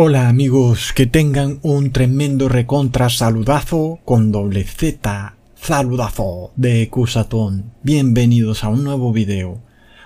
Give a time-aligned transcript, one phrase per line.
[0.00, 7.72] Hola amigos, que tengan un tremendo recontra saludazo con doble Z, saludazo de Cusatón.
[7.82, 9.60] Bienvenidos a un nuevo video.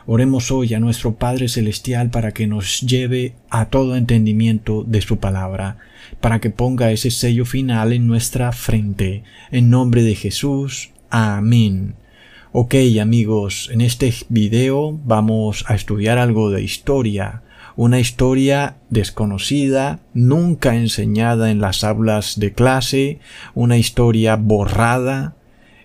[0.06, 5.18] Oremos hoy a nuestro Padre Celestial para que nos lleve a todo entendimiento de su
[5.18, 5.76] palabra,
[6.22, 9.24] para que ponga ese sello final en nuestra frente.
[9.50, 10.88] En nombre de Jesús.
[11.10, 11.96] Amén.
[12.52, 17.42] Ok amigos, en este video vamos a estudiar algo de historia
[17.76, 23.18] una historia desconocida, nunca enseñada en las aulas de clase,
[23.54, 25.36] una historia borrada,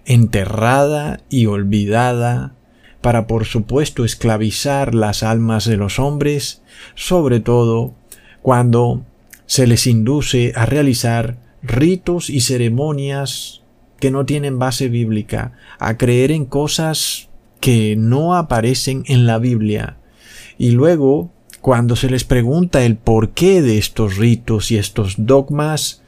[0.05, 2.53] enterrada y olvidada,
[3.01, 6.61] para por supuesto esclavizar las almas de los hombres,
[6.95, 7.93] sobre todo
[8.41, 9.05] cuando
[9.45, 13.61] se les induce a realizar ritos y ceremonias
[13.99, 17.29] que no tienen base bíblica, a creer en cosas
[17.59, 19.97] que no aparecen en la Biblia,
[20.57, 26.01] y luego cuando se les pregunta el porqué de estos ritos y estos dogmas,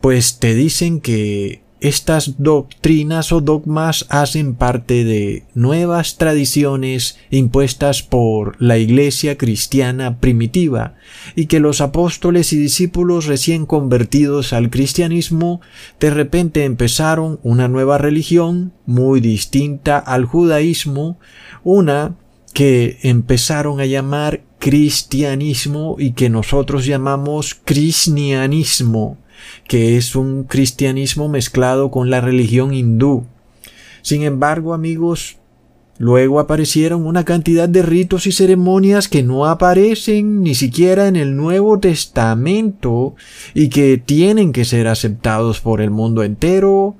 [0.00, 8.60] pues te dicen que estas doctrinas o dogmas hacen parte de nuevas tradiciones impuestas por
[8.60, 10.94] la iglesia cristiana primitiva
[11.34, 15.60] y que los apóstoles y discípulos recién convertidos al cristianismo
[15.98, 21.18] de repente empezaron una nueva religión muy distinta al judaísmo,
[21.64, 22.16] una
[22.52, 29.16] que empezaron a llamar cristianismo y que nosotros llamamos cristianismo,
[29.66, 33.24] que es un cristianismo mezclado con la religión hindú.
[34.02, 35.38] Sin embargo, amigos,
[35.98, 41.36] luego aparecieron una cantidad de ritos y ceremonias que no aparecen ni siquiera en el
[41.36, 43.14] Nuevo Testamento
[43.54, 46.96] y que tienen que ser aceptados por el mundo entero,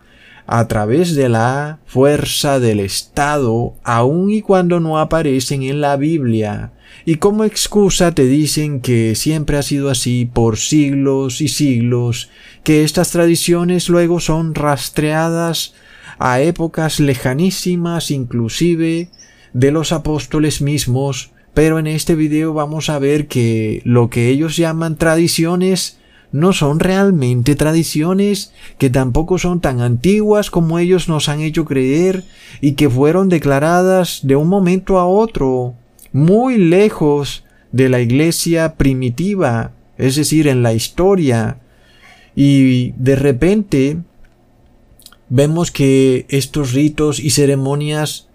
[0.52, 6.72] a través de la fuerza del Estado, aun y cuando no aparecen en la Biblia.
[7.04, 12.30] Y como excusa te dicen que siempre ha sido así por siglos y siglos,
[12.64, 15.74] que estas tradiciones luego son rastreadas
[16.18, 19.08] a épocas lejanísimas inclusive
[19.52, 24.56] de los apóstoles mismos, pero en este video vamos a ver que lo que ellos
[24.56, 25.99] llaman tradiciones
[26.32, 32.24] no son realmente tradiciones que tampoco son tan antiguas como ellos nos han hecho creer
[32.60, 35.74] y que fueron declaradas de un momento a otro,
[36.12, 41.58] muy lejos de la iglesia primitiva, es decir, en la historia.
[42.34, 43.98] Y de repente
[45.28, 48.28] vemos que estos ritos y ceremonias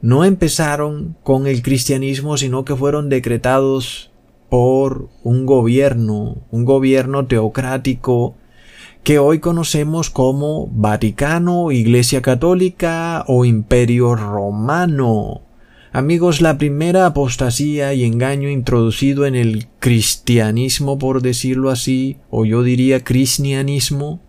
[0.00, 4.11] no empezaron con el cristianismo, sino que fueron decretados
[4.52, 8.34] por un gobierno, un gobierno teocrático
[9.02, 15.40] que hoy conocemos como Vaticano, Iglesia Católica o Imperio Romano.
[15.90, 22.62] Amigos, la primera apostasía y engaño introducido en el cristianismo, por decirlo así, o yo
[22.62, 24.20] diría cristianismo,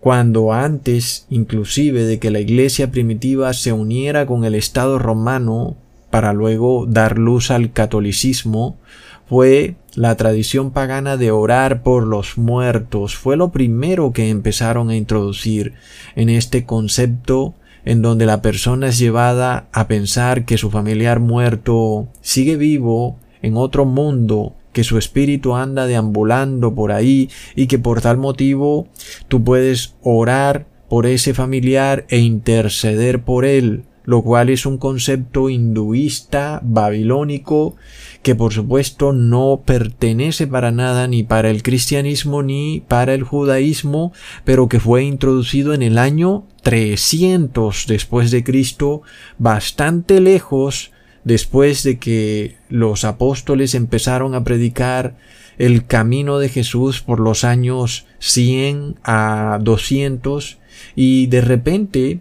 [0.00, 5.76] cuando antes inclusive de que la iglesia primitiva se uniera con el Estado romano
[6.08, 8.78] para luego dar luz al catolicismo,
[9.26, 13.16] fue la tradición pagana de orar por los muertos.
[13.16, 15.74] Fue lo primero que empezaron a introducir
[16.16, 22.08] en este concepto en donde la persona es llevada a pensar que su familiar muerto
[22.20, 28.00] sigue vivo en otro mundo, que su espíritu anda deambulando por ahí y que por
[28.00, 28.86] tal motivo
[29.28, 35.48] tú puedes orar por ese familiar e interceder por él lo cual es un concepto
[35.48, 37.76] hinduista babilónico
[38.22, 44.12] que por supuesto no pertenece para nada ni para el cristianismo ni para el judaísmo,
[44.44, 49.02] pero que fue introducido en el año 300 después de Cristo,
[49.38, 50.92] bastante lejos
[51.24, 55.16] después de que los apóstoles empezaron a predicar
[55.58, 60.58] el camino de Jesús por los años 100 a 200
[60.96, 62.20] y de repente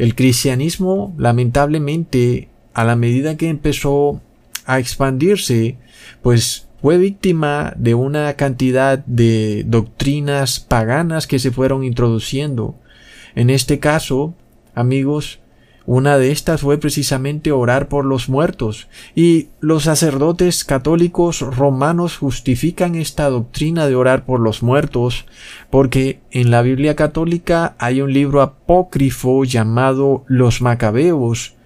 [0.00, 4.22] el cristianismo, lamentablemente, a la medida que empezó
[4.64, 5.76] a expandirse,
[6.22, 12.76] pues fue víctima de una cantidad de doctrinas paganas que se fueron introduciendo.
[13.34, 14.32] En este caso,
[14.74, 15.39] amigos,
[15.92, 22.94] una de estas fue precisamente orar por los muertos, y los sacerdotes católicos romanos justifican
[22.94, 25.26] esta doctrina de orar por los muertos,
[25.68, 31.56] porque en la Biblia católica hay un libro apócrifo llamado Los Macabeos,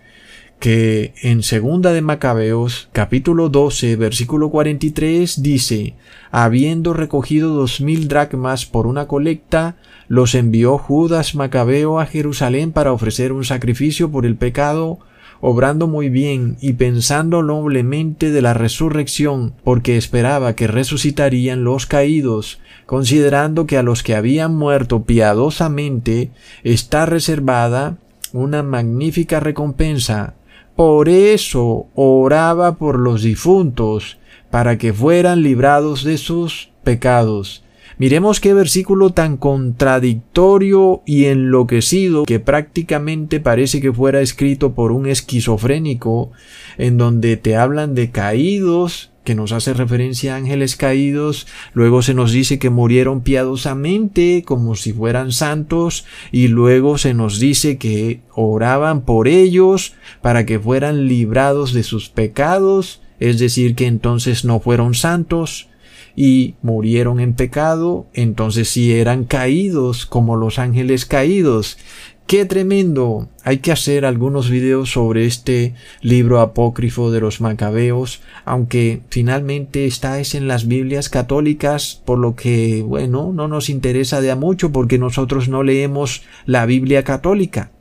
[0.58, 5.96] que en segunda de Macabeos, capítulo 12, versículo 43 dice,
[6.30, 9.76] habiendo recogido dos mil dracmas por una colecta,
[10.08, 14.98] los envió Judas Macabeo a Jerusalén para ofrecer un sacrificio por el pecado
[15.46, 22.60] obrando muy bien y pensando noblemente de la resurrección, porque esperaba que resucitarían los caídos,
[22.86, 26.30] considerando que a los que habían muerto piadosamente
[26.62, 27.98] está reservada
[28.32, 30.32] una magnífica recompensa.
[30.76, 34.16] Por eso oraba por los difuntos,
[34.50, 37.63] para que fueran librados de sus pecados
[37.96, 45.06] Miremos qué versículo tan contradictorio y enloquecido que prácticamente parece que fuera escrito por un
[45.06, 46.32] esquizofrénico,
[46.76, 52.14] en donde te hablan de caídos, que nos hace referencia a ángeles caídos, luego se
[52.14, 58.20] nos dice que murieron piadosamente como si fueran santos, y luego se nos dice que
[58.34, 64.60] oraban por ellos para que fueran librados de sus pecados, es decir, que entonces no
[64.60, 65.68] fueron santos,
[66.16, 71.78] y murieron en pecado, entonces sí eran caídos como los ángeles caídos.
[72.26, 73.28] ¡Qué tremendo!
[73.42, 80.18] Hay que hacer algunos videos sobre este libro apócrifo de los macabeos, aunque finalmente está
[80.18, 84.72] es en las Biblias católicas, por lo que, bueno, no nos interesa de a mucho
[84.72, 87.72] porque nosotros no leemos la Biblia católica.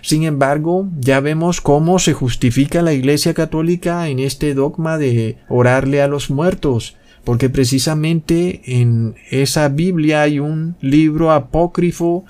[0.00, 6.00] Sin embargo, ya vemos cómo se justifica la Iglesia católica en este dogma de orarle
[6.00, 6.96] a los muertos,
[7.30, 12.24] porque precisamente en esa Biblia hay un libro apócrifo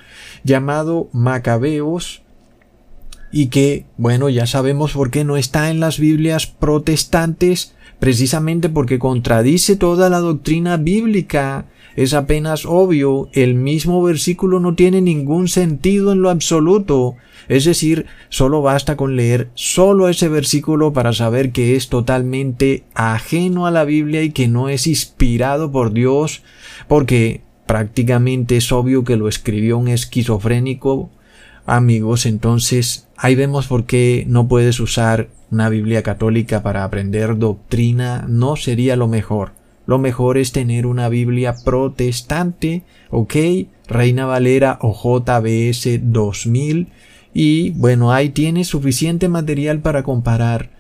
[0.45, 2.21] llamado Macabeos
[3.33, 8.99] y que, bueno, ya sabemos por qué no está en las Biblias protestantes, precisamente porque
[8.99, 11.65] contradice toda la doctrina bíblica.
[11.97, 17.17] Es apenas obvio, el mismo versículo no tiene ningún sentido en lo absoluto.
[17.49, 23.67] Es decir, solo basta con leer solo ese versículo para saber que es totalmente ajeno
[23.67, 26.43] a la Biblia y que no es inspirado por Dios,
[26.89, 31.11] porque prácticamente es obvio que lo escribió un esquizofrénico.
[31.67, 38.25] Amigos, entonces ahí vemos por qué no puedes usar una Biblia católica para aprender doctrina,
[38.29, 39.53] no sería lo mejor.
[39.87, 43.35] Lo mejor es tener una Biblia protestante, ¿ok?
[43.89, 46.89] Reina Valera o JBS 2000
[47.33, 50.71] y bueno, ahí tienes suficiente material para comparar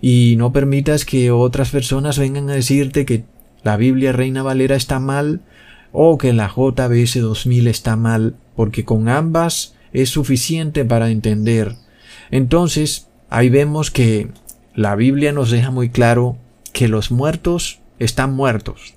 [0.00, 3.24] y no permitas que otras personas vengan a decirte que
[3.62, 5.40] la Biblia Reina Valera está mal
[5.92, 11.74] o que la JBS 2000 está mal, porque con ambas es suficiente para entender.
[12.30, 14.28] Entonces, ahí vemos que
[14.74, 16.36] la Biblia nos deja muy claro
[16.72, 18.94] que los muertos están muertos,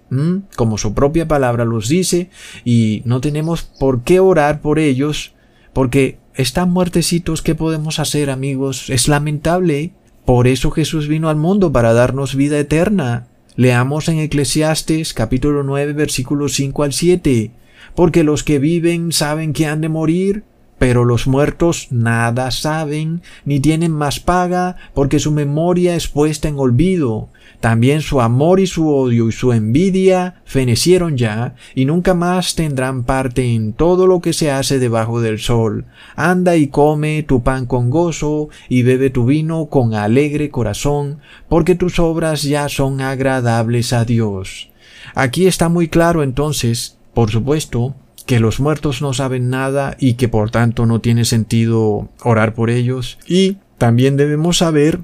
[0.55, 2.29] como su propia palabra los dice,
[2.63, 5.33] y no tenemos por qué orar por ellos,
[5.73, 8.89] porque están muertecitos, ¿qué podemos hacer, amigos?
[8.89, 9.91] Es lamentable.
[10.25, 13.27] Por eso Jesús vino al mundo para darnos vida eterna.
[13.55, 17.51] Leamos en Eclesiastes capítulo 9 versículos 5 al 7.
[17.95, 20.43] Porque los que viven saben que han de morir,
[20.81, 26.57] pero los muertos nada saben, ni tienen más paga, porque su memoria es puesta en
[26.57, 27.29] olvido.
[27.59, 33.03] También su amor y su odio y su envidia fenecieron ya, y nunca más tendrán
[33.03, 35.85] parte en todo lo que se hace debajo del sol.
[36.15, 41.75] Anda y come tu pan con gozo, y bebe tu vino con alegre corazón, porque
[41.75, 44.71] tus obras ya son agradables a Dios.
[45.13, 47.93] Aquí está muy claro entonces, por supuesto,
[48.25, 52.69] que los muertos no saben nada y que por tanto no tiene sentido orar por
[52.69, 53.17] ellos.
[53.27, 54.99] Y también debemos saber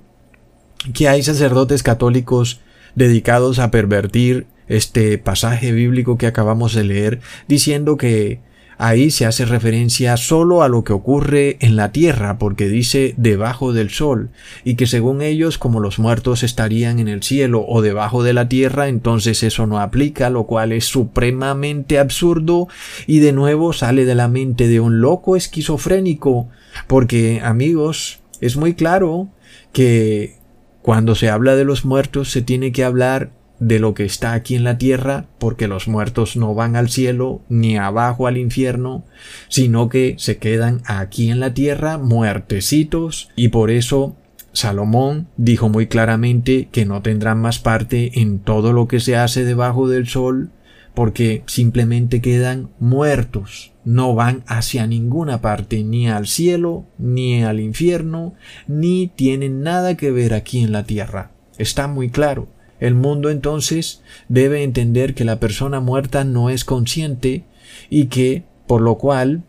[0.93, 2.61] que hay sacerdotes católicos
[2.95, 8.39] dedicados a pervertir este pasaje bíblico que acabamos de leer, diciendo que
[8.79, 13.73] Ahí se hace referencia solo a lo que ocurre en la tierra, porque dice debajo
[13.73, 14.29] del sol,
[14.63, 18.47] y que según ellos, como los muertos estarían en el cielo o debajo de la
[18.47, 22.67] tierra, entonces eso no aplica, lo cual es supremamente absurdo
[23.07, 26.49] y de nuevo sale de la mente de un loco esquizofrénico,
[26.85, 29.29] porque amigos, es muy claro
[29.73, 30.37] que
[30.81, 34.55] cuando se habla de los muertos se tiene que hablar de lo que está aquí
[34.55, 39.03] en la tierra, porque los muertos no van al cielo ni abajo al infierno,
[39.49, 44.15] sino que se quedan aquí en la tierra muertecitos y por eso
[44.53, 49.45] Salomón dijo muy claramente que no tendrán más parte en todo lo que se hace
[49.45, 50.49] debajo del sol,
[50.95, 58.33] porque simplemente quedan muertos, no van hacia ninguna parte, ni al cielo, ni al infierno,
[58.67, 61.29] ni tienen nada que ver aquí en la tierra.
[61.59, 62.47] Está muy claro.
[62.79, 67.43] El mundo entonces debe entender que la persona muerta no es consciente
[67.89, 69.43] y que, por lo cual,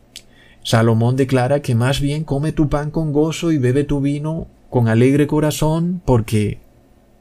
[0.63, 4.89] Salomón declara que más bien come tu pan con gozo y bebe tu vino con
[4.89, 6.59] alegre corazón porque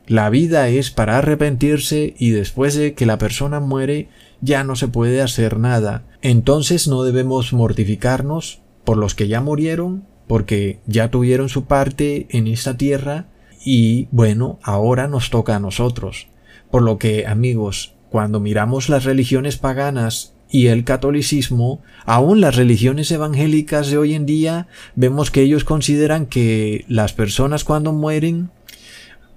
[0.05, 4.09] la vida es para arrepentirse y después de que la persona muere
[4.41, 6.05] ya no se puede hacer nada.
[6.21, 12.47] Entonces no debemos mortificarnos por los que ya murieron porque ya tuvieron su parte en
[12.47, 13.27] esta tierra
[13.69, 16.27] y bueno, ahora nos toca a nosotros.
[16.71, 23.11] Por lo que, amigos, cuando miramos las religiones paganas y el catolicismo, aún las religiones
[23.11, 28.51] evangélicas de hoy en día, vemos que ellos consideran que las personas cuando mueren,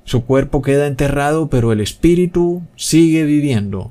[0.04, 3.90] su cuerpo queda enterrado, pero el espíritu sigue viviendo.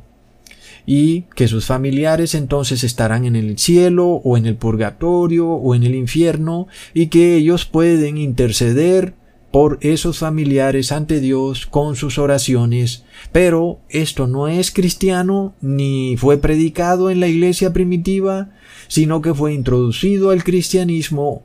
[0.85, 5.83] Y que sus familiares entonces estarán en el cielo o en el purgatorio o en
[5.83, 9.18] el infierno y que ellos pueden interceder
[9.51, 16.37] por esos familiares ante Dios con sus oraciones, pero esto no es cristiano ni fue
[16.37, 18.51] predicado en la iglesia primitiva,
[18.87, 21.43] sino que fue introducido al cristianismo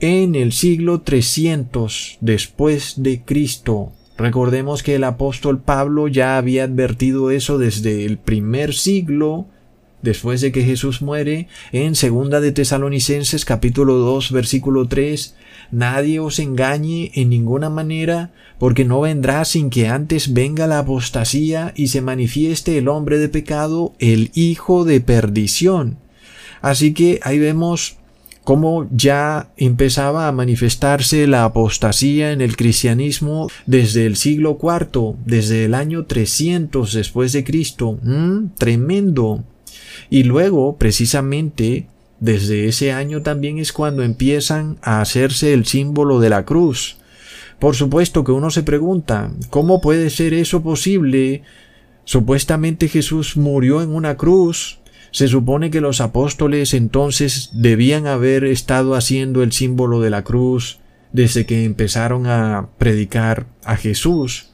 [0.00, 3.92] en el siglo 300 después de Cristo.
[4.16, 9.46] Recordemos que el apóstol Pablo ya había advertido eso desde el primer siglo
[10.04, 15.34] después de que Jesús muere, en segunda de Tesalonicenses capítulo 2 versículo 3,
[15.72, 21.72] nadie os engañe en ninguna manera, porque no vendrá sin que antes venga la apostasía
[21.74, 25.96] y se manifieste el hombre de pecado, el hijo de perdición.
[26.60, 27.96] Así que ahí vemos
[28.44, 35.64] cómo ya empezaba a manifestarse la apostasía en el cristianismo desde el siglo IV, desde
[35.64, 37.98] el año 300 después de Cristo.
[38.02, 39.44] Mm, tremendo.
[40.10, 41.86] Y luego, precisamente,
[42.20, 46.96] desde ese año también es cuando empiezan a hacerse el símbolo de la cruz.
[47.58, 51.42] Por supuesto que uno se pregunta, ¿cómo puede ser eso posible?
[52.04, 54.78] Supuestamente Jesús murió en una cruz.
[55.10, 60.80] Se supone que los apóstoles entonces debían haber estado haciendo el símbolo de la cruz
[61.12, 64.53] desde que empezaron a predicar a Jesús.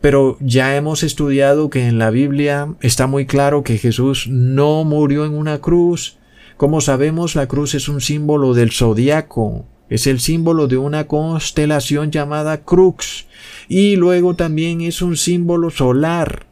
[0.00, 5.24] Pero ya hemos estudiado que en la Biblia está muy claro que Jesús no murió
[5.24, 6.18] en una cruz.
[6.56, 12.10] Como sabemos, la cruz es un símbolo del zodiaco, es el símbolo de una constelación
[12.10, 13.26] llamada Crux,
[13.68, 16.46] y luego también es un símbolo solar.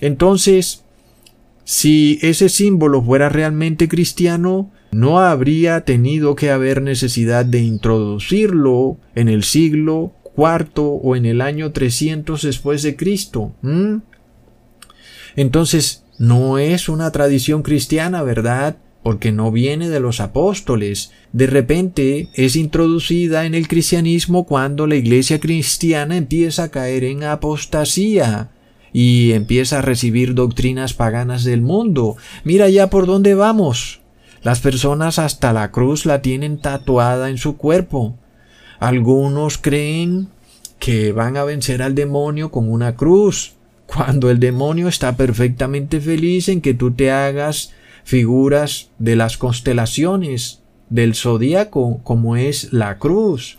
[0.00, 0.84] Entonces,
[1.64, 9.28] si ese símbolo fuera realmente cristiano, no habría tenido que haber necesidad de introducirlo en
[9.28, 13.52] el siglo cuarto o en el año 300 después de Cristo.
[15.36, 18.78] Entonces, no es una tradición cristiana, ¿verdad?
[19.02, 21.12] Porque no viene de los apóstoles.
[21.34, 27.22] De repente es introducida en el cristianismo cuando la iglesia cristiana empieza a caer en
[27.24, 28.48] apostasía
[28.94, 32.16] y empieza a recibir doctrinas paganas del mundo.
[32.44, 34.00] Mira ya por dónde vamos.
[34.42, 38.16] Las personas hasta la cruz la tienen tatuada en su cuerpo.
[38.80, 40.28] Algunos creen
[40.78, 43.52] que van a vencer al demonio con una cruz,
[43.86, 47.72] cuando el demonio está perfectamente feliz en que tú te hagas
[48.04, 53.56] figuras de las constelaciones del zodíaco, como es la cruz.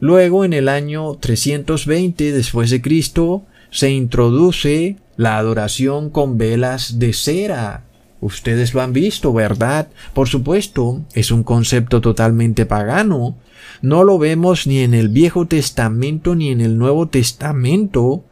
[0.00, 7.14] Luego, en el año 320 después de Cristo, se introduce la adoración con velas de
[7.14, 7.84] cera.
[8.20, 9.88] Ustedes lo han visto, ¿verdad?
[10.12, 13.36] Por supuesto, es un concepto totalmente pagano,
[13.80, 18.24] no lo vemos ni en el Viejo Testamento ni en el Nuevo Testamento.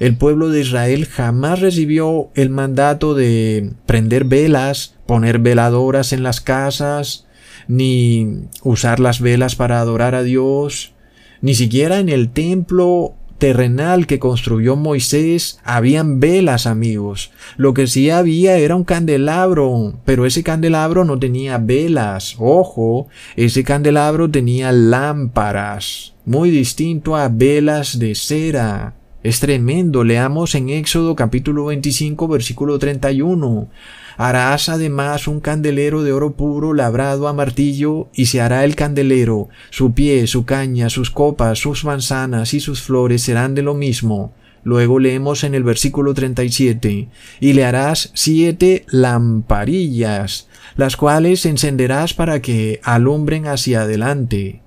[0.00, 6.40] El pueblo de Israel jamás recibió el mandato de prender velas, poner veladoras en las
[6.40, 7.26] casas,
[7.68, 10.92] ni usar las velas para adorar a Dios.
[11.40, 13.14] Ni siquiera en el templo
[13.44, 17.30] terrenal que construyó Moisés habían velas, amigos.
[17.58, 22.36] Lo que sí había era un candelabro, pero ese candelabro no tenía velas.
[22.38, 28.94] Ojo, ese candelabro tenía lámparas, muy distinto a velas de cera.
[29.22, 30.04] Es tremendo.
[30.04, 33.68] Leamos en Éxodo capítulo 25 versículo 31.
[34.16, 39.48] Harás además un candelero de oro puro labrado a martillo, y se hará el candelero,
[39.70, 44.32] su pie, su caña, sus copas, sus manzanas y sus flores serán de lo mismo.
[44.62, 47.08] Luego leemos en el versículo 37,
[47.40, 54.62] y le harás siete lamparillas, las cuales encenderás para que alumbren hacia adelante.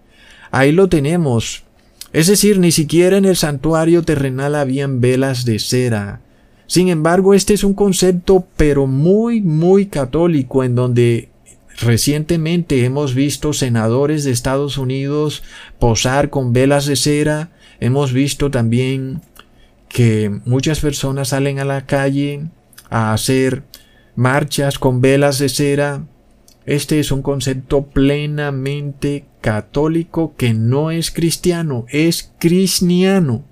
[0.52, 1.64] Ahí lo tenemos.
[2.14, 6.22] Es decir, ni siquiera en el santuario terrenal habían velas de cera.
[6.68, 11.30] Sin embargo, este es un concepto pero muy, muy católico en donde
[11.80, 15.44] recientemente hemos visto senadores de Estados Unidos
[15.80, 17.52] posar con velas de cera.
[17.80, 19.22] Hemos visto también
[19.88, 22.48] que muchas personas salen a la calle
[22.90, 23.64] a hacer
[24.16, 26.06] marchas con velas de cera.
[26.66, 33.46] Este es un concepto plenamente católico que no es cristiano, es cristiano.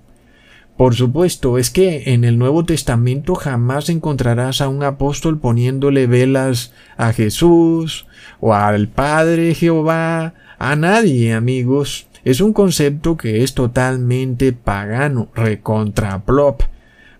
[0.76, 6.72] Por supuesto, es que en el Nuevo Testamento jamás encontrarás a un apóstol poniéndole velas
[6.98, 8.06] a Jesús,
[8.40, 12.06] o al Padre Jehová, A nadie, amigos.
[12.24, 16.62] Es un concepto que es totalmente pagano, recontra plop.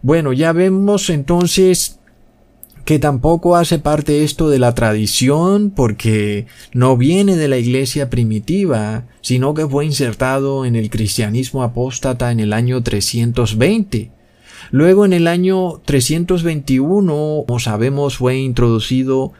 [0.03, 1.96] Bueno, ya vemos entonces
[2.87, 9.07] que tampoco hace parte esto de la tradición porque no viene de la iglesia primitiva,
[9.23, 14.13] sino que fue insertado en el cristianismo apóstata en el año 320.
[14.71, 19.33] Luego en el año 321, como sabemos, fue introducido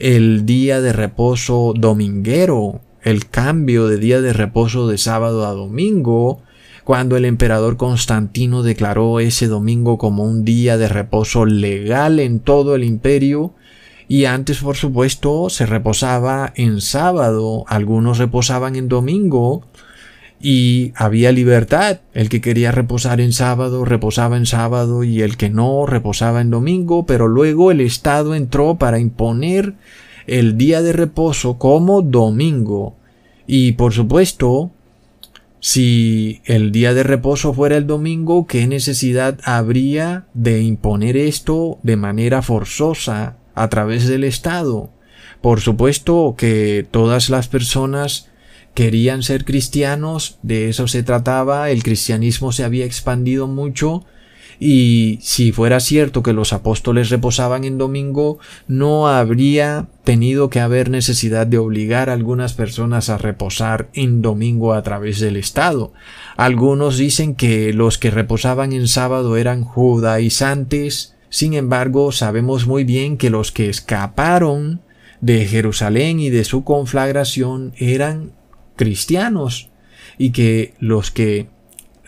[0.00, 6.42] el día de reposo dominguero, el cambio de día de reposo de sábado a domingo,
[6.88, 12.74] cuando el emperador Constantino declaró ese domingo como un día de reposo legal en todo
[12.74, 13.52] el imperio,
[14.08, 19.66] y antes por supuesto se reposaba en sábado, algunos reposaban en domingo,
[20.40, 22.00] y había libertad.
[22.14, 26.48] El que quería reposar en sábado, reposaba en sábado, y el que no, reposaba en
[26.48, 29.74] domingo, pero luego el Estado entró para imponer
[30.26, 32.96] el día de reposo como domingo.
[33.46, 34.70] Y por supuesto,
[35.60, 41.96] si el día de reposo fuera el domingo, ¿qué necesidad habría de imponer esto de
[41.96, 44.92] manera forzosa a través del Estado?
[45.40, 48.30] Por supuesto que todas las personas
[48.74, 54.04] querían ser cristianos, de eso se trataba, el cristianismo se había expandido mucho,
[54.60, 60.90] y si fuera cierto que los apóstoles reposaban en domingo, no habría tenido que haber
[60.90, 65.92] necesidad de obligar a algunas personas a reposar en domingo a través del Estado.
[66.36, 73.16] Algunos dicen que los que reposaban en sábado eran judaizantes, sin embargo sabemos muy bien
[73.16, 74.80] que los que escaparon
[75.20, 78.32] de Jerusalén y de su conflagración eran
[78.76, 79.70] cristianos
[80.16, 81.48] y que los que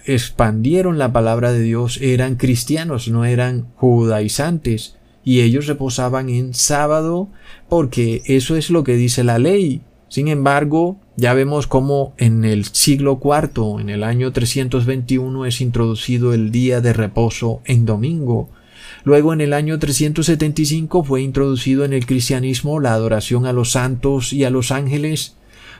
[0.05, 7.29] expandieron la palabra de Dios eran cristianos, no eran judaizantes, y ellos reposaban en sábado
[7.69, 9.83] porque eso es lo que dice la ley.
[10.09, 16.35] Sin embargo, ya vemos cómo en el siglo IV, en el año 321, es introducido
[16.35, 18.49] el día de reposo en domingo.
[19.05, 24.33] Luego en el año 375 fue introducido en el cristianismo la adoración a los santos
[24.33, 25.37] y a los ángeles.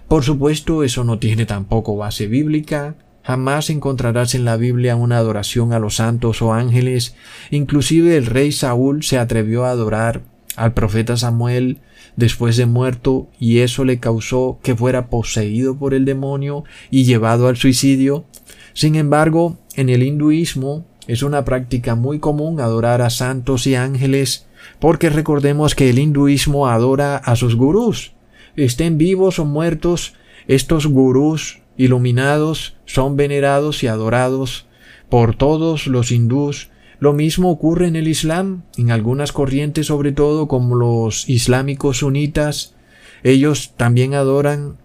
[0.09, 2.95] Por supuesto, eso no tiene tampoco base bíblica,
[3.31, 7.15] Jamás encontrarás en la Biblia una adoración a los santos o ángeles.
[7.53, 10.23] Inclusive el rey Saúl se atrevió a adorar
[10.57, 11.79] al profeta Samuel
[12.17, 17.47] después de muerto y eso le causó que fuera poseído por el demonio y llevado
[17.47, 18.25] al suicidio.
[18.73, 24.49] Sin embargo, en el hinduismo es una práctica muy común adorar a santos y ángeles
[24.81, 28.11] porque recordemos que el hinduismo adora a sus gurús.
[28.57, 30.15] Estén vivos o muertos,
[30.49, 34.67] estos gurús iluminados son venerados y adorados
[35.09, 36.69] por todos los hindús.
[36.99, 42.75] Lo mismo ocurre en el Islam, en algunas corrientes sobre todo como los islámicos sunitas.
[43.23, 44.77] Ellos también adoran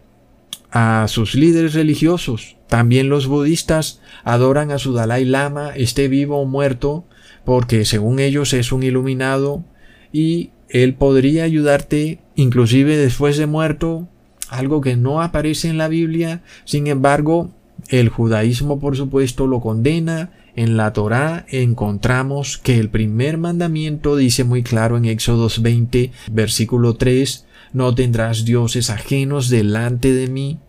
[0.71, 2.55] a sus líderes religiosos.
[2.67, 7.03] También los budistas adoran a su Dalai Lama, esté vivo o muerto,
[7.43, 9.65] porque según ellos es un iluminado
[10.13, 14.07] y él podría ayudarte inclusive después de muerto
[14.57, 17.51] algo que no aparece en la Biblia, sin embargo,
[17.89, 20.31] el judaísmo por supuesto lo condena.
[20.55, 26.95] En la Torá encontramos que el primer mandamiento dice muy claro en Éxodos 20, versículo
[26.95, 30.59] 3, no tendrás dioses ajenos delante de mí.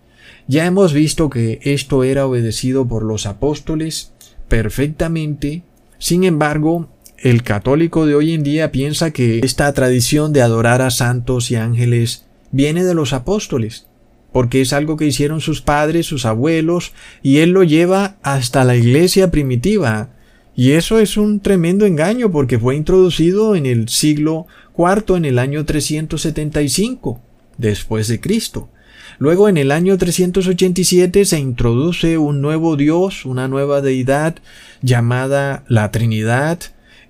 [0.48, 4.12] Ya hemos visto que esto era obedecido por los apóstoles
[4.48, 5.62] perfectamente.
[5.98, 10.90] Sin embargo, el católico de hoy en día piensa que esta tradición de adorar a
[10.90, 12.25] santos y ángeles
[12.56, 13.86] viene de los apóstoles,
[14.32, 16.92] porque es algo que hicieron sus padres, sus abuelos,
[17.22, 20.08] y él lo lleva hasta la iglesia primitiva.
[20.54, 25.38] Y eso es un tremendo engaño porque fue introducido en el siglo IV, en el
[25.38, 27.20] año 375
[27.58, 28.70] después de Cristo.
[29.18, 34.36] Luego en el año 387 se introduce un nuevo Dios, una nueva deidad
[34.80, 36.60] llamada la Trinidad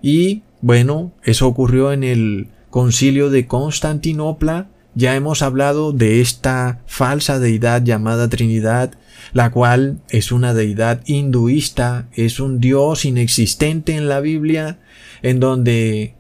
[0.02, 7.38] y bueno, eso ocurrió en el concilio de Constantinopla ya hemos hablado de esta falsa
[7.38, 8.94] deidad llamada Trinidad,
[9.34, 14.78] la cual es una deidad hinduista, es un dios inexistente en la Biblia,
[15.22, 16.14] en donde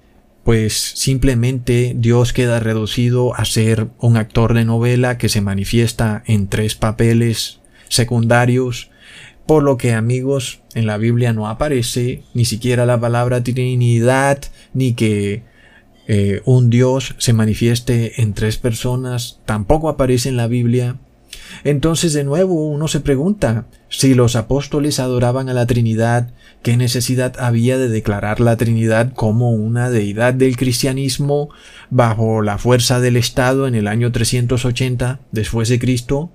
[0.44, 6.46] pues simplemente Dios queda reducido a ser un actor de novela que se manifiesta en
[6.46, 8.90] tres papeles secundarios,
[9.46, 14.38] por lo que amigos en la Biblia no aparece ni siquiera la palabra Trinidad,
[14.74, 15.42] ni que
[16.08, 20.96] eh, un Dios se manifieste en tres personas, tampoco aparece en la Biblia.
[21.64, 26.30] Entonces de nuevo uno se pregunta, si los apóstoles adoraban a la Trinidad,
[26.62, 31.50] ¿qué necesidad había de declarar la Trinidad como una deidad del cristianismo
[31.90, 36.32] bajo la fuerza del Estado en el año 380 después de Cristo?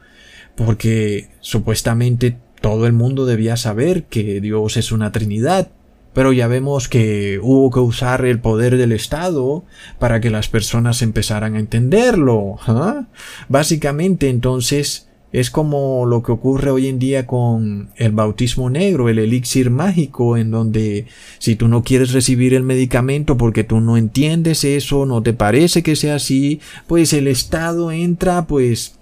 [0.55, 5.69] porque supuestamente todo el mundo debía saber que Dios es una Trinidad,
[6.13, 9.63] pero ya vemos que hubo que usar el poder del Estado
[9.99, 12.57] para que las personas empezaran a entenderlo.
[12.67, 13.07] ¿ah?
[13.47, 19.19] Básicamente entonces es como lo que ocurre hoy en día con el bautismo negro, el
[19.19, 21.05] elixir mágico, en donde
[21.39, 25.83] si tú no quieres recibir el medicamento porque tú no entiendes eso, no te parece
[25.83, 28.95] que sea así, pues el Estado entra pues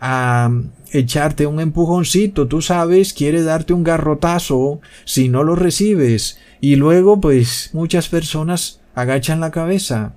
[0.00, 0.50] a
[0.92, 7.20] echarte un empujoncito, tú sabes, quiere darte un garrotazo si no lo recibes y luego
[7.20, 10.14] pues muchas personas agachan la cabeza.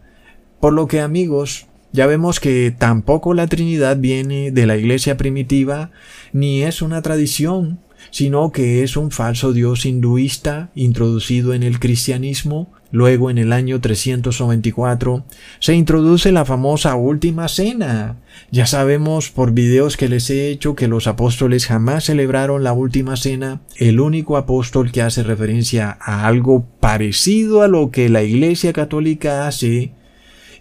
[0.59, 5.91] Por lo que amigos, ya vemos que tampoco la Trinidad viene de la iglesia primitiva,
[6.33, 7.79] ni es una tradición,
[8.11, 12.71] sino que es un falso dios hinduista introducido en el cristianismo.
[12.91, 15.25] Luego, en el año 394,
[15.59, 18.17] se introduce la famosa Última Cena.
[18.51, 23.17] Ya sabemos por videos que les he hecho que los apóstoles jamás celebraron la Última
[23.17, 23.61] Cena.
[23.77, 29.47] El único apóstol que hace referencia a algo parecido a lo que la Iglesia Católica
[29.47, 29.91] hace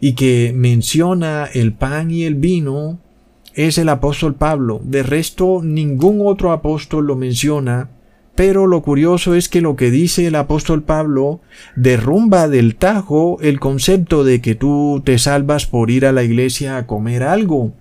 [0.01, 2.99] y que menciona el pan y el vino
[3.55, 4.81] es el apóstol Pablo.
[4.85, 7.91] De resto, ningún otro apóstol lo menciona,
[8.35, 11.41] pero lo curioso es que lo que dice el apóstol Pablo
[11.77, 16.77] derrumba del tajo el concepto de que tú te salvas por ir a la iglesia
[16.77, 17.73] a comer algo.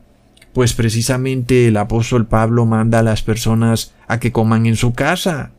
[0.53, 5.51] Pues precisamente el apóstol Pablo manda a las personas a que coman en su casa.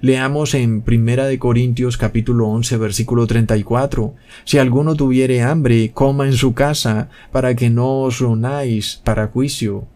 [0.00, 4.14] Leamos en Primera de Corintios capítulo 11 versículo 34.
[4.44, 9.86] Si alguno tuviere hambre, coma en su casa, para que no os unáis para juicio.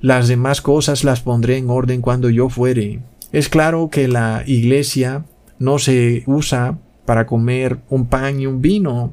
[0.00, 3.00] Las demás cosas las pondré en orden cuando yo fuere.
[3.32, 5.24] Es claro que la iglesia
[5.58, 9.12] no se usa para comer un pan y un vino.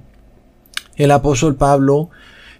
[0.95, 2.09] El apóstol Pablo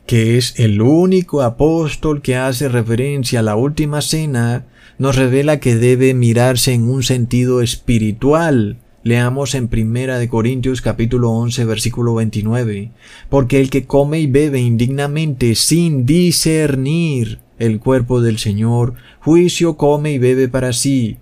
[0.06, 4.66] que es el único apóstol que hace referencia a la última cena,
[4.98, 8.78] nos revela que debe mirarse en un sentido espiritual.
[9.04, 12.92] Leamos en Primera de Corintios capítulo 11 versículo 29.
[13.30, 20.14] Porque el que come y bebe indignamente sin discernir el cuerpo del Señor, juicio come
[20.14, 21.18] y bebe para sí.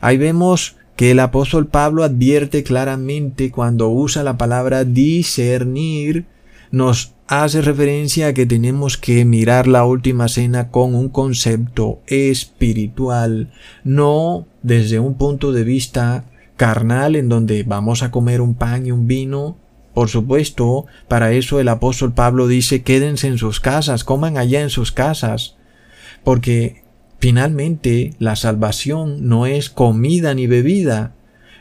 [0.00, 6.26] Ahí vemos que el apóstol Pablo advierte claramente cuando usa la palabra discernir,
[6.70, 13.52] nos hace referencia a que tenemos que mirar la última cena con un concepto espiritual,
[13.84, 16.24] no desde un punto de vista
[16.56, 19.56] carnal en donde vamos a comer un pan y un vino.
[19.94, 24.70] Por supuesto, para eso el apóstol Pablo dice quédense en sus casas, coman allá en
[24.70, 25.56] sus casas,
[26.24, 26.82] porque
[27.18, 31.14] finalmente la salvación no es comida ni bebida,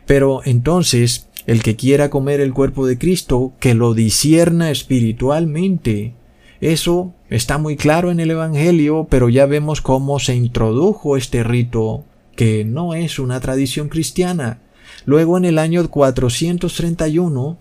[0.06, 6.14] pero entonces el que quiera comer el cuerpo de Cristo, que lo disierna espiritualmente.
[6.60, 12.04] Eso está muy claro en el Evangelio, pero ya vemos cómo se introdujo este rito,
[12.36, 14.60] que no es una tradición cristiana.
[15.06, 17.58] Luego en el año 431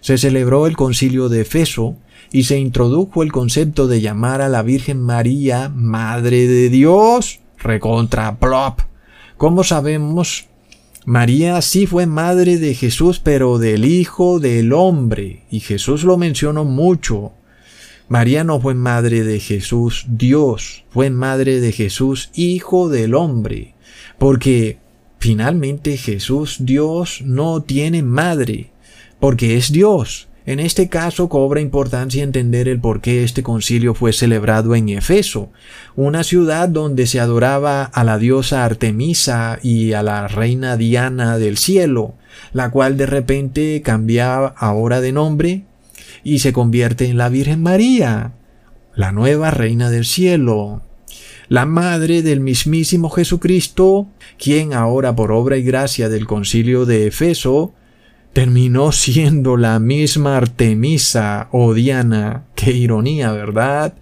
[0.00, 1.96] se celebró el concilio de Efeso
[2.32, 7.40] y se introdujo el concepto de llamar a la Virgen María Madre de Dios.
[7.58, 8.80] Recontra plop.
[9.36, 10.46] Como sabemos,
[11.04, 16.64] María sí fue madre de Jesús, pero del Hijo del Hombre, y Jesús lo mencionó
[16.64, 17.32] mucho.
[18.08, 23.74] María no fue madre de Jesús Dios, fue madre de Jesús Hijo del Hombre,
[24.18, 24.78] porque
[25.20, 28.70] finalmente Jesús Dios no tiene madre,
[29.20, 30.26] porque es Dios.
[30.46, 35.50] En este caso cobra importancia entender el por qué este concilio fue celebrado en Efeso,
[35.96, 41.58] una ciudad donde se adoraba a la diosa Artemisa y a la reina Diana del
[41.58, 42.14] cielo,
[42.52, 45.64] la cual de repente cambia ahora de nombre
[46.22, 48.34] y se convierte en la Virgen María,
[48.94, 50.80] la nueva reina del cielo,
[51.48, 54.06] la madre del mismísimo Jesucristo,
[54.38, 57.74] quien ahora por obra y gracia del concilio de Efeso
[58.36, 62.44] terminó siendo la misma Artemisa o Diana.
[62.54, 63.94] Qué ironía, ¿verdad?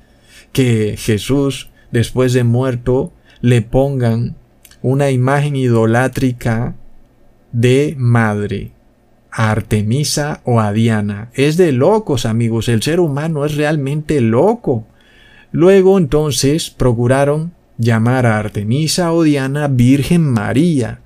[0.51, 4.35] Que Jesús, después de muerto, le pongan
[4.83, 6.75] una imagen idolátrica
[7.53, 8.73] de madre.
[9.31, 11.31] Artemisa o a Diana.
[11.35, 12.69] Es de locos, amigos.
[12.69, 14.85] El ser humano es realmente loco.
[15.53, 21.04] Luego entonces procuraron llamar a Artemisa o Diana Virgen María.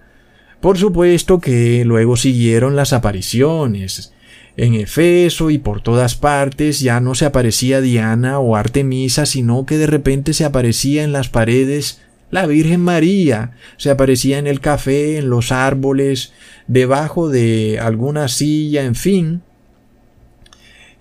[0.61, 4.13] Por supuesto que luego siguieron las apariciones.
[4.57, 9.79] En Efeso y por todas partes ya no se aparecía Diana o Artemisa, sino que
[9.79, 15.19] de repente se aparecía en las paredes la Virgen María, se aparecía en el café,
[15.19, 16.33] en los árboles,
[16.67, 19.43] debajo de alguna silla, en fin.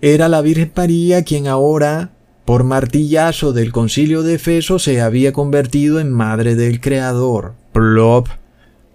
[0.00, 2.12] Era la Virgen María quien ahora
[2.44, 7.56] por martillazo del concilio de Efeso se había convertido en madre del Creador.
[7.72, 8.28] Plop.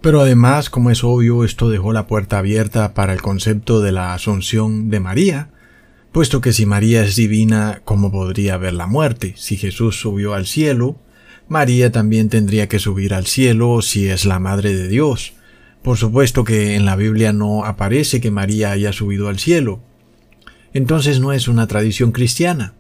[0.04, 4.14] Pero además, como es obvio, esto dejó la puerta abierta para el concepto de la
[4.14, 5.52] asunción de María,
[6.12, 9.34] puesto que si María es divina, ¿cómo podría haber la muerte?
[9.38, 10.98] Si Jesús subió al cielo,
[11.48, 15.36] María también tendría que subir al cielo si es la Madre de Dios.
[15.82, 19.80] Por supuesto que en la Biblia no aparece que María haya subido al cielo.
[20.74, 22.74] Entonces no es una tradición cristiana,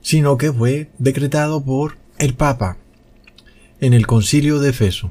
[0.00, 2.76] sino que fue decretado por el Papa
[3.80, 5.10] en el concilio de Efeso.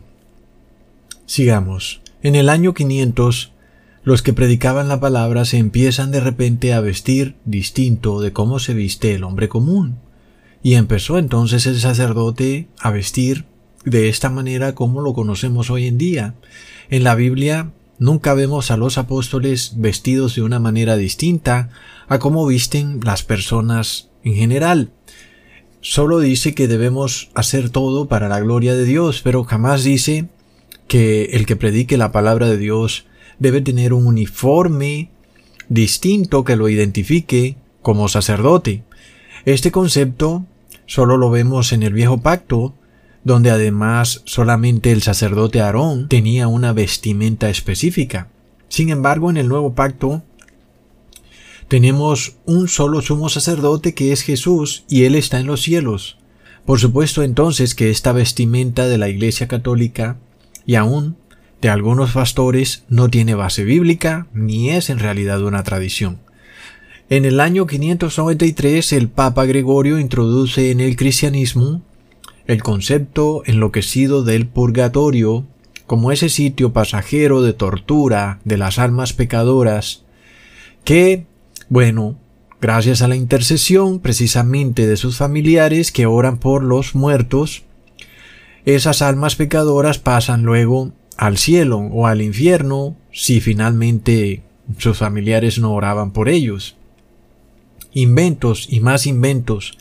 [1.30, 2.02] Sigamos.
[2.24, 3.52] En el año 500,
[4.02, 8.74] los que predicaban la palabra se empiezan de repente a vestir distinto de cómo se
[8.74, 10.00] viste el hombre común.
[10.64, 13.46] Y empezó entonces el sacerdote a vestir
[13.86, 16.34] de esta manera como lo conocemos hoy en día.
[16.90, 21.70] En la Biblia nunca vemos a los apóstoles vestidos de una manera distinta
[22.08, 24.90] a cómo visten las personas en general.
[25.80, 30.28] Solo dice que debemos hacer todo para la gloria de Dios, pero jamás dice
[30.90, 33.06] que el que predique la palabra de Dios
[33.38, 35.12] debe tener un uniforme
[35.70, 38.84] distinto que lo identifique como sacerdote.
[39.46, 40.46] Este concepto
[40.88, 42.74] solo lo vemos en el viejo pacto,
[43.24, 48.28] donde además solamente el sacerdote Aarón tenía una vestimenta específica.
[48.68, 50.24] Sin embargo, en el nuevo pacto
[51.68, 56.18] tenemos un solo sumo sacerdote que es Jesús y Él está en los cielos.
[56.66, 60.18] Por supuesto entonces que esta vestimenta de la Iglesia Católica
[60.70, 61.16] y aún
[61.64, 66.20] de algunos pastores no tiene base bíblica ni es en realidad una tradición.
[67.10, 71.82] En el año 593 el Papa Gregorio introduce en el cristianismo
[72.46, 75.48] el concepto enloquecido del purgatorio
[75.88, 80.04] como ese sitio pasajero de tortura de las almas pecadoras
[80.84, 81.26] que,
[81.70, 82.16] bueno,
[82.62, 87.64] gracias a la intercesión precisamente de sus familiares que oran por los muertos,
[88.66, 94.44] esas almas pecadoras pasan luego al cielo o al infierno si finalmente
[94.78, 96.76] sus familiares no oraban por ellos
[97.94, 99.78] inventos y más inventos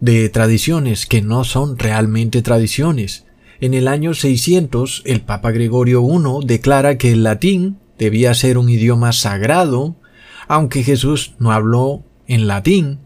[0.00, 3.24] de tradiciones que no son realmente tradiciones.
[3.60, 8.68] En el año 600, el Papa Gregorio I declara que el latín debía ser un
[8.68, 9.94] idioma sagrado,
[10.48, 12.98] aunque Jesús no habló en latín,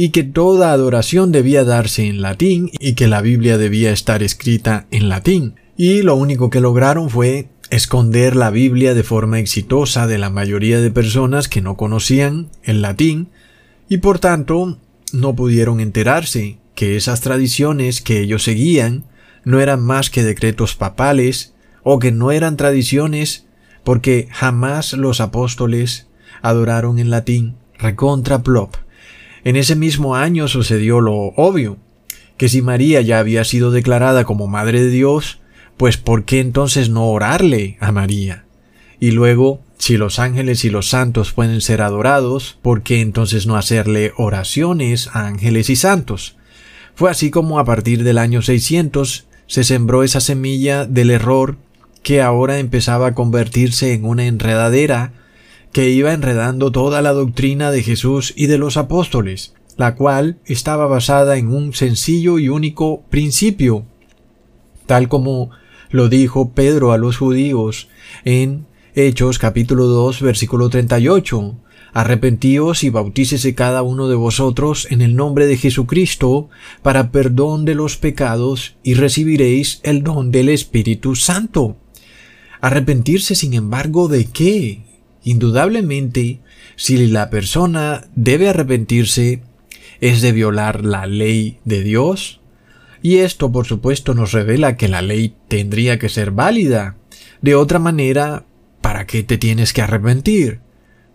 [0.00, 4.86] y que toda adoración debía darse en latín y que la Biblia debía estar escrita
[4.90, 5.56] en latín.
[5.76, 10.80] Y lo único que lograron fue esconder la Biblia de forma exitosa de la mayoría
[10.80, 13.28] de personas que no conocían el latín
[13.90, 14.78] y por tanto
[15.12, 19.04] no pudieron enterarse que esas tradiciones que ellos seguían
[19.44, 23.44] no eran más que decretos papales o que no eran tradiciones
[23.84, 26.06] porque jamás los apóstoles
[26.40, 28.76] adoraron en latín recontra plop.
[29.44, 31.78] En ese mismo año sucedió lo obvio,
[32.36, 35.40] que si María ya había sido declarada como Madre de Dios,
[35.76, 38.44] pues ¿por qué entonces no orarle a María?
[38.98, 43.56] Y luego si los ángeles y los santos pueden ser adorados, ¿por qué entonces no
[43.56, 46.36] hacerle oraciones a ángeles y santos?
[46.94, 51.56] Fue así como a partir del año 600 se sembró esa semilla del error
[52.02, 55.14] que ahora empezaba a convertirse en una enredadera
[55.72, 60.86] que iba enredando toda la doctrina de Jesús y de los apóstoles, la cual estaba
[60.86, 63.84] basada en un sencillo y único principio,
[64.86, 65.50] tal como
[65.90, 67.88] lo dijo Pedro a los judíos
[68.24, 71.56] en Hechos capítulo 2 versículo 38.
[71.92, 76.48] Arrepentíos y bautícese cada uno de vosotros en el nombre de Jesucristo
[76.82, 81.76] para perdón de los pecados y recibiréis el don del Espíritu Santo.
[82.60, 84.89] Arrepentirse, sin embargo, ¿de qué?
[85.22, 86.40] Indudablemente,
[86.76, 89.42] si la persona debe arrepentirse,
[90.00, 92.40] es de violar la ley de Dios.
[93.02, 96.96] Y esto, por supuesto, nos revela que la ley tendría que ser válida.
[97.42, 98.44] De otra manera,
[98.80, 100.60] ¿para qué te tienes que arrepentir?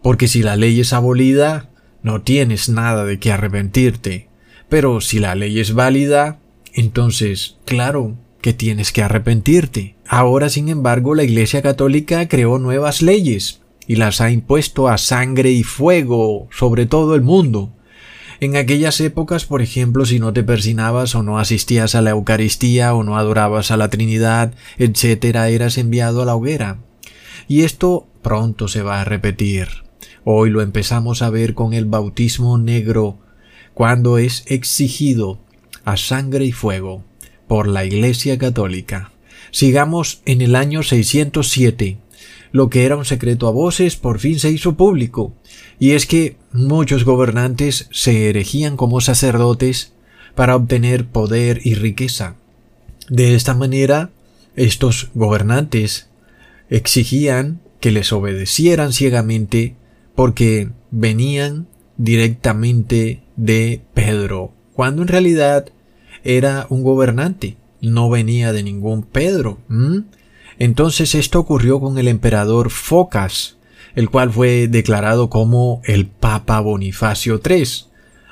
[0.01, 1.69] Porque si la ley es abolida,
[2.03, 4.29] no tienes nada de qué arrepentirte.
[4.69, 6.39] Pero si la ley es válida,
[6.73, 9.95] entonces, claro, que tienes que arrepentirte.
[10.07, 15.51] Ahora, sin embargo, la Iglesia Católica creó nuevas leyes y las ha impuesto a sangre
[15.51, 17.71] y fuego sobre todo el mundo.
[18.39, 22.93] En aquellas épocas, por ejemplo, si no te persinabas o no asistías a la Eucaristía
[22.93, 26.79] o no adorabas a la Trinidad, etc., eras enviado a la hoguera.
[27.47, 29.67] Y esto pronto se va a repetir.
[30.23, 33.19] Hoy lo empezamos a ver con el bautismo negro,
[33.73, 35.39] cuando es exigido
[35.83, 37.03] a sangre y fuego
[37.47, 39.11] por la Iglesia Católica.
[39.51, 41.99] Sigamos en el año 607.
[42.55, 45.33] Lo que era un secreto a voces por fin se hizo público,
[45.77, 49.91] y es que muchos gobernantes se erigían como sacerdotes
[50.35, 52.37] para obtener poder y riqueza.
[53.09, 54.11] De esta manera,
[54.55, 56.07] estos gobernantes
[56.69, 59.75] exigían que les obedecieran ciegamente
[60.15, 65.73] porque venían directamente de Pedro, cuando en realidad
[66.23, 69.57] era un gobernante, no venía de ningún Pedro.
[70.59, 73.57] Entonces esto ocurrió con el emperador Focas,
[73.95, 77.65] el cual fue declarado como el Papa Bonifacio III,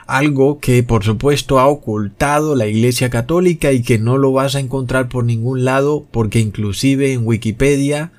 [0.08, 4.60] algo que por supuesto ha ocultado la Iglesia Católica y que no lo vas a
[4.60, 8.12] encontrar por ningún lado porque inclusive en Wikipedia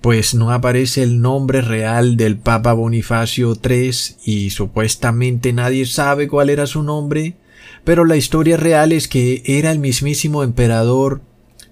[0.00, 3.90] pues no aparece el nombre real del Papa Bonifacio III
[4.26, 7.36] y supuestamente nadie sabe cuál era su nombre,
[7.84, 11.22] pero la historia real es que era el mismísimo emperador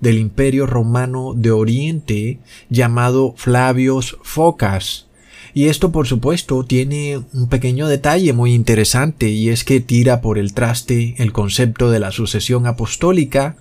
[0.03, 2.39] del Imperio Romano de Oriente
[2.69, 5.07] llamado Flavios Focas.
[5.55, 10.39] Y esto por supuesto tiene un pequeño detalle muy interesante y es que tira por
[10.39, 13.57] el traste el concepto de la sucesión apostólica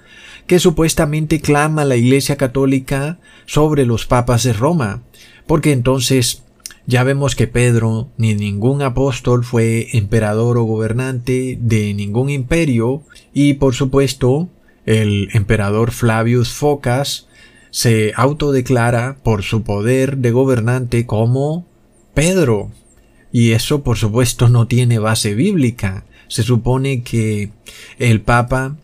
[0.47, 5.03] que supuestamente clama la Iglesia Católica sobre los papas de Roma,
[5.45, 6.43] porque entonces
[6.87, 13.53] ya vemos que Pedro ni ningún apóstol fue emperador o gobernante de ningún imperio y
[13.53, 14.49] por supuesto
[14.85, 17.27] el emperador Flavius Focas
[17.69, 21.65] se autodeclara por su poder de gobernante como
[22.13, 22.71] Pedro.
[23.31, 26.05] Y eso por supuesto no tiene base bíblica.
[26.27, 27.51] Se supone que
[27.97, 28.75] el Papa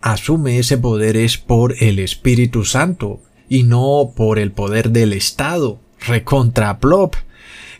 [0.00, 5.80] asume ese poder es por el Espíritu Santo y no por el poder del Estado.
[6.06, 7.14] Recontra plop.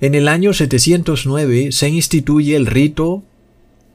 [0.01, 3.23] En el año 709 se instituye el rito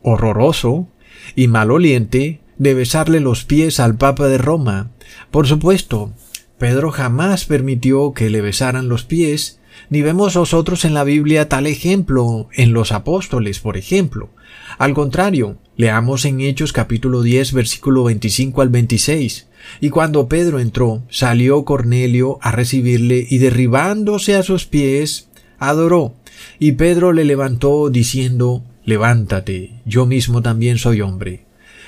[0.03, 0.87] horroroso
[1.35, 4.91] y maloliente de besarle los pies al Papa de Roma.
[5.31, 6.13] Por supuesto,
[6.57, 11.67] Pedro jamás permitió que le besaran los pies, ni vemos nosotros en la Biblia tal
[11.67, 14.29] ejemplo en los apóstoles, por ejemplo.
[14.77, 19.47] Al contrario, leamos en Hechos capítulo 10 versículo 25 al 26.
[19.81, 26.15] Y cuando Pedro entró, salió Cornelio a recibirle y derribándose a sus pies, adoró.
[26.59, 31.45] Y Pedro le levantó diciendo, Levántate, yo mismo también soy hombre.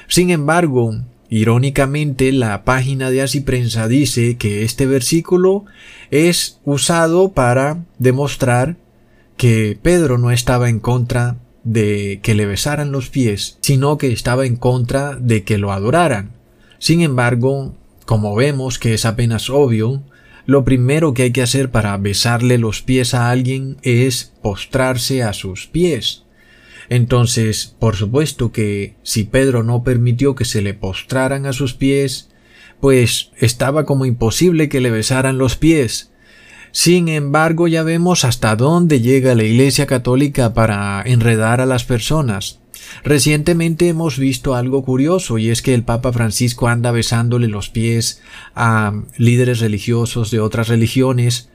[0.08, 0.96] Sin embargo,
[1.30, 5.66] irónicamente, la página de Así Prensa dice que este versículo
[6.12, 8.78] es usado para demostrar
[9.38, 14.46] que Pedro no estaba en contra de que le besaran los pies, sino que estaba
[14.46, 16.32] en contra de que lo adoraran.
[16.78, 20.04] Sin embargo, como vemos que es apenas obvio,
[20.46, 25.34] lo primero que hay que hacer para besarle los pies a alguien es postrarse a
[25.34, 26.25] sus pies.
[26.90, 32.30] Entonces, por supuesto que si Pedro no permitió que se le postraran a sus pies,
[32.80, 36.12] pues estaba como imposible que le besaran los pies.
[36.72, 42.60] Sin embargo, ya vemos hasta dónde llega la Iglesia Católica para enredar a las personas.
[43.04, 48.22] Recientemente hemos visto algo curioso y es que el Papa Francisco anda besándole los pies
[48.54, 51.50] a líderes religiosos de otras religiones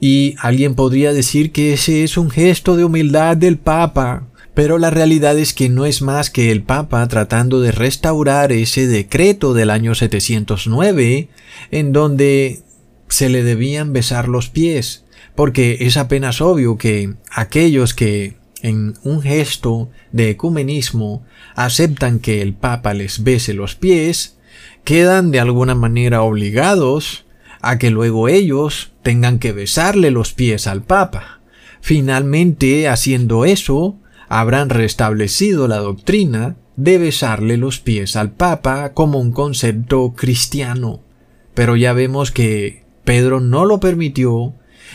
[0.00, 4.26] y alguien podría decir que ese es un gesto de humildad del Papa.
[4.60, 8.86] Pero la realidad es que no es más que el Papa tratando de restaurar ese
[8.86, 11.30] decreto del año 709
[11.70, 12.60] en donde
[13.08, 19.22] se le debían besar los pies, porque es apenas obvio que aquellos que en un
[19.22, 24.36] gesto de ecumenismo aceptan que el Papa les bese los pies,
[24.84, 27.24] quedan de alguna manera obligados
[27.62, 31.40] a que luego ellos tengan que besarle los pies al Papa.
[31.80, 33.96] Finalmente, haciendo eso,
[34.30, 41.00] habrán restablecido la doctrina de besarle los pies al Papa como un concepto cristiano.
[41.52, 44.54] Pero ya vemos que Pedro no lo permitió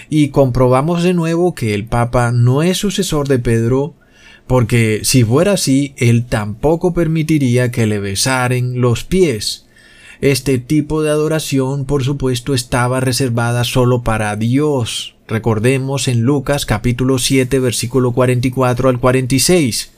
[0.09, 3.95] y comprobamos de nuevo que el Papa no es sucesor de Pedro,
[4.47, 9.67] porque si fuera así, él tampoco permitiría que le besaren los pies.
[10.21, 17.17] Este tipo de adoración, por supuesto, estaba reservada solo para Dios, Recordemos en Lucas capítulo
[17.17, 19.91] 7 versículo 44 al 46.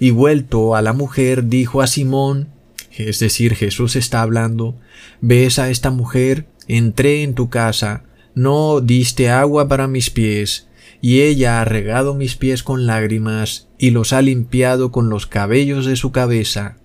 [0.00, 2.48] Y vuelto a la mujer dijo a Simón,
[2.90, 4.74] es decir, Jesús está hablando,
[5.20, 8.02] ves a esta mujer, entré en tu casa,
[8.34, 10.66] no diste agua para mis pies,
[11.00, 15.86] y ella ha regado mis pies con lágrimas y los ha limpiado con los cabellos
[15.86, 16.76] de su cabeza.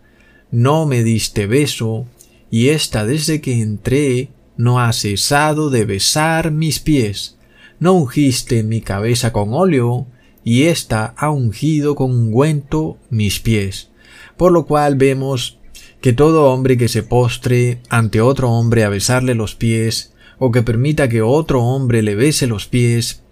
[0.52, 2.06] No me diste beso,
[2.52, 7.37] y ésta desde que entré no ha cesado de besar mis pies
[7.80, 10.08] no ungiste mi cabeza con óleo,
[10.44, 13.92] y ésta ha ungido con ungüento mis pies.
[14.38, 15.60] Por lo cual vemos
[16.02, 20.62] que todo hombre que se postre ante otro hombre a besarle los pies, o que
[20.62, 23.24] permita que otro hombre le bese los pies,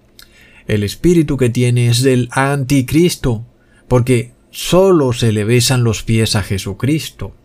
[0.68, 3.46] el espíritu que tiene es del anticristo,
[3.88, 7.36] porque solo se le besan los pies a Jesucristo.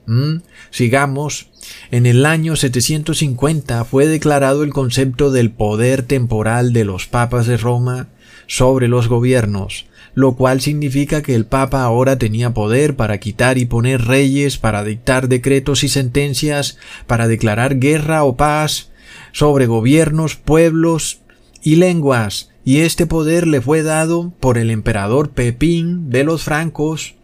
[0.70, 1.49] Sigamos.
[1.90, 7.56] En el año 750 fue declarado el concepto del poder temporal de los papas de
[7.56, 8.08] Roma
[8.46, 13.66] sobre los gobiernos, lo cual significa que el Papa ahora tenía poder para quitar y
[13.66, 18.90] poner reyes, para dictar decretos y sentencias, para declarar guerra o paz
[19.32, 21.20] sobre gobiernos, pueblos
[21.62, 27.14] y lenguas, y este poder le fue dado por el emperador Pepín de los francos,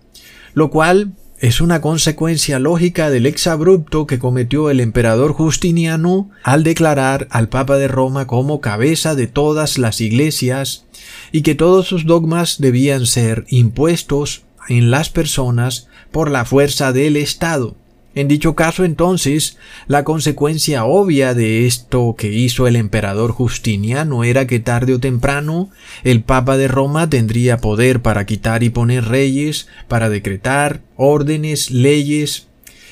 [0.55, 7.29] lo cual es una consecuencia lógica del exabrupto que cometió el emperador Justiniano al declarar
[7.31, 10.87] al Papa de Roma como cabeza de todas las iglesias
[11.33, 17.17] y que todos sus dogmas debían ser impuestos en las personas por la fuerza del
[17.17, 17.77] Estado.
[18.17, 19.59] En dicho caso, entonces,
[19.89, 25.69] la consecuencia obvia de esto que hizo el emperador Justiniano era que tarde o temprano
[26.03, 32.47] el Papa de Roma tendría poder para quitar y poner reyes, para decretar órdenes, leyes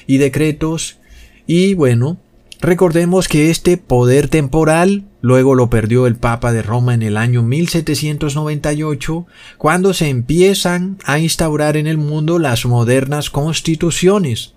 [0.07, 0.99] y decretos,
[1.47, 2.19] y bueno,
[2.61, 7.43] recordemos que este poder temporal luego lo perdió el Papa de Roma en el año
[7.43, 14.54] 1798, cuando se empiezan a instaurar en el mundo las modernas constituciones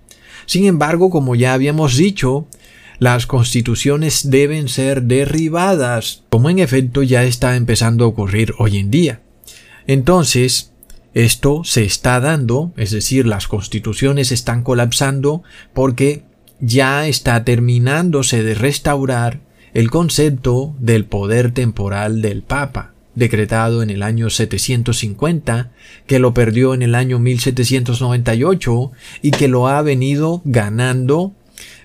[0.48, 2.48] sin embargo, como ya habíamos dicho,
[2.98, 8.90] las constituciones deben ser derribadas, como en efecto ya está empezando a ocurrir hoy en
[8.90, 9.20] día.
[9.86, 10.72] Entonces,
[11.12, 15.42] esto se está dando, es decir, las constituciones están colapsando
[15.74, 16.22] porque
[16.60, 19.40] ya está terminándose de restaurar
[19.74, 25.72] el concepto del poder temporal del Papa decretado en el año 750,
[26.06, 28.92] que lo perdió en el año 1798
[29.22, 31.32] y que lo ha venido ganando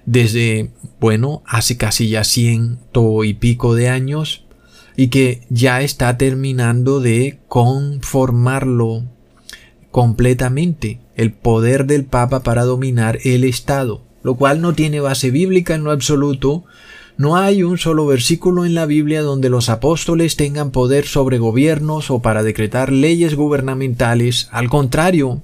[0.06, 0.70] desde,
[1.00, 4.46] bueno, hace casi ya ciento y pico de años
[4.96, 9.04] y que ya está terminando de conformarlo
[9.90, 15.74] completamente el poder del Papa para dominar el Estado, lo cual no tiene base bíblica
[15.74, 16.64] en lo absoluto,
[17.18, 22.10] no hay un solo versículo en la Biblia donde los apóstoles tengan poder sobre gobiernos
[22.10, 24.50] o para decretar leyes gubernamentales.
[24.52, 25.42] Al contrario,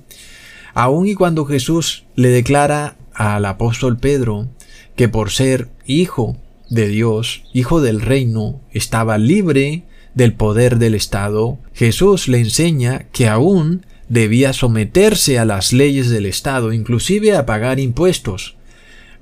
[0.74, 4.48] aun y cuando Jesús le declara al apóstol Pedro
[4.96, 6.38] que por ser hijo
[6.70, 13.28] de Dios, hijo del reino, estaba libre del poder del Estado, Jesús le enseña que
[13.28, 18.56] aún debía someterse a las leyes del Estado, inclusive a pagar impuestos.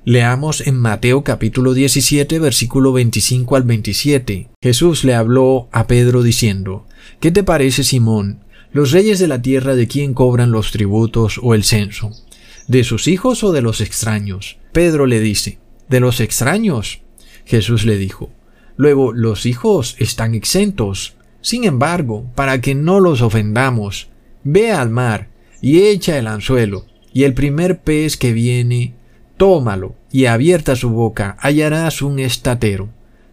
[0.08, 4.48] Leamos en Mateo capítulo 17 versículo 25 al 27.
[4.62, 6.86] Jesús le habló a Pedro diciendo,
[7.20, 8.42] ¿Qué te parece, Simón?
[8.72, 12.12] ¿Los reyes de la tierra de quién cobran los tributos o el censo?
[12.68, 14.56] ¿De sus hijos o de los extraños?
[14.72, 15.58] Pedro le dice,
[15.90, 17.02] de los extraños.
[17.44, 18.30] Jesús le dijo,
[18.78, 21.16] luego los hijos están exentos.
[21.42, 24.08] Sin embargo, para que no los ofendamos,
[24.42, 25.28] ve al mar
[25.60, 28.94] y echa el anzuelo, y el primer pez que viene
[29.38, 32.88] Tómalo, y abierta su boca hallarás un estatero.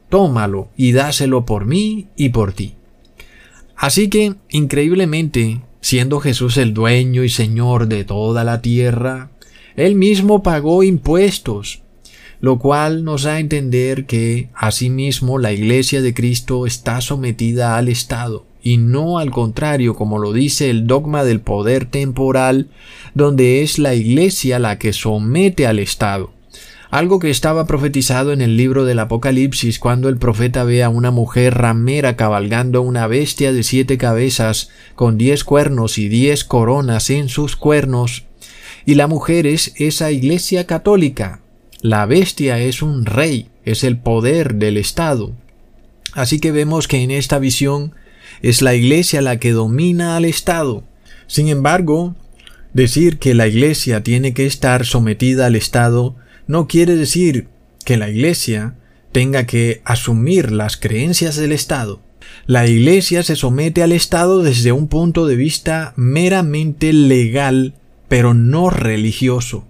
[0.09, 2.75] Tómalo y dáselo por mí y por ti.
[3.75, 9.31] Así que, increíblemente, siendo Jesús el dueño y señor de toda la tierra,
[9.75, 11.81] él mismo pagó impuestos,
[12.39, 17.89] lo cual nos da a entender que, asimismo, la Iglesia de Cristo está sometida al
[17.89, 22.69] Estado y no al contrario como lo dice el dogma del poder temporal,
[23.13, 26.34] donde es la Iglesia la que somete al Estado.
[26.95, 31.11] Algo que estaba profetizado en el libro del Apocalipsis cuando el profeta ve a una
[31.11, 37.27] mujer ramera cabalgando una bestia de siete cabezas con diez cuernos y diez coronas en
[37.27, 38.23] sus cuernos.
[38.85, 41.41] Y la mujer es esa iglesia católica.
[41.81, 45.33] La bestia es un rey, es el poder del Estado.
[46.13, 47.93] Así que vemos que en esta visión
[48.41, 50.85] es la Iglesia la que domina al Estado.
[51.27, 52.15] Sin embargo,
[52.73, 56.15] decir que la Iglesia tiene que estar sometida al Estado
[56.47, 57.47] no quiere decir
[57.83, 58.75] que la Iglesia
[59.11, 62.01] tenga que asumir las creencias del Estado.
[62.47, 67.75] La Iglesia se somete al Estado desde un punto de vista meramente legal,
[68.07, 69.67] pero no religioso,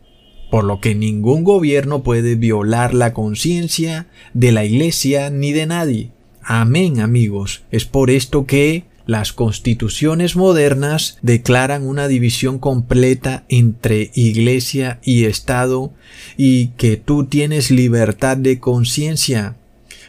[0.50, 6.12] por lo que ningún gobierno puede violar la conciencia de la Iglesia ni de nadie.
[6.42, 7.64] Amén amigos.
[7.72, 15.94] Es por esto que las constituciones modernas declaran una división completa entre iglesia y Estado
[16.38, 19.56] y que tú tienes libertad de conciencia.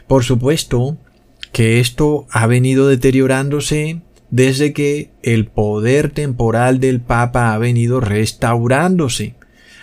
[0.06, 0.96] Por supuesto
[1.52, 9.34] que esto ha venido deteriorándose desde que el poder temporal del Papa ha venido restaurándose,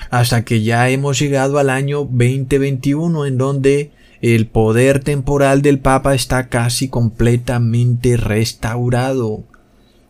[0.10, 3.92] hasta que ya hemos llegado al año 2021 en donde
[4.24, 9.44] el poder temporal del Papa está casi completamente restaurado.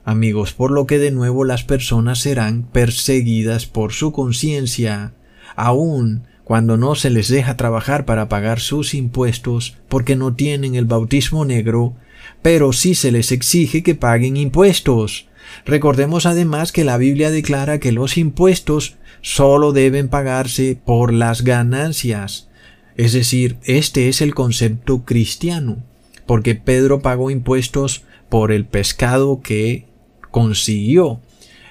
[0.05, 5.13] Amigos, por lo que de nuevo las personas serán perseguidas por su conciencia,
[5.55, 10.85] aun cuando no se les deja trabajar para pagar sus impuestos porque no tienen el
[10.85, 11.95] bautismo negro,
[12.43, 15.27] pero sí se les exige que paguen impuestos.
[15.65, 22.47] Recordemos además que la Biblia declara que los impuestos solo deben pagarse por las ganancias.
[22.95, 25.77] Es decir, este es el concepto cristiano,
[26.25, 29.85] porque Pedro pagó impuestos por el pescado que
[30.31, 31.19] consiguió.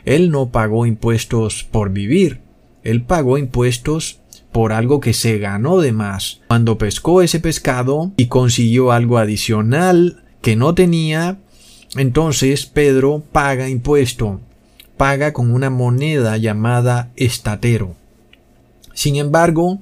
[0.04, 2.40] Él no pagó impuestos por vivir,
[2.82, 4.20] él pagó impuestos
[4.50, 6.40] por algo que se ganó de más.
[6.48, 11.38] Cuando pescó ese pescado y consiguió algo adicional que no tenía,
[11.96, 14.40] entonces Pedro paga impuesto,
[14.96, 17.94] paga con una moneda llamada estatero.
[18.92, 19.80] Sin embargo,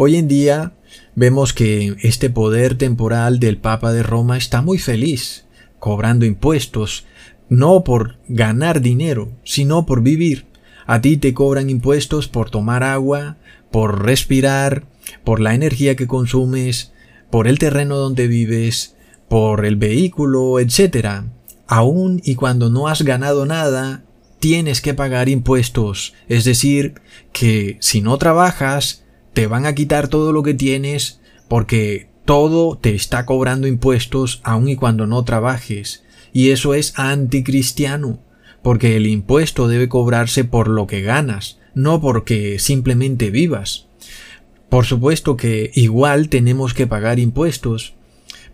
[0.00, 0.74] hoy en día
[1.16, 5.44] vemos que este poder temporal del Papa de Roma está muy feliz,
[5.80, 7.04] cobrando impuestos,
[7.48, 10.46] no por ganar dinero, sino por vivir.
[10.86, 13.38] A ti te cobran impuestos por tomar agua,
[13.72, 14.86] por respirar,
[15.24, 16.92] por la energía que consumes,
[17.28, 18.94] por el terreno donde vives,
[19.28, 21.24] por el vehículo, etc.
[21.66, 24.04] Aún y cuando no has ganado nada,
[24.38, 26.14] tienes que pagar impuestos.
[26.28, 26.94] Es decir,
[27.32, 29.02] que si no trabajas,
[29.32, 34.68] te van a quitar todo lo que tienes porque todo te está cobrando impuestos aun
[34.68, 36.04] y cuando no trabajes.
[36.32, 38.20] Y eso es anticristiano,
[38.62, 43.86] porque el impuesto debe cobrarse por lo que ganas, no porque simplemente vivas.
[44.68, 47.94] Por supuesto que igual tenemos que pagar impuestos,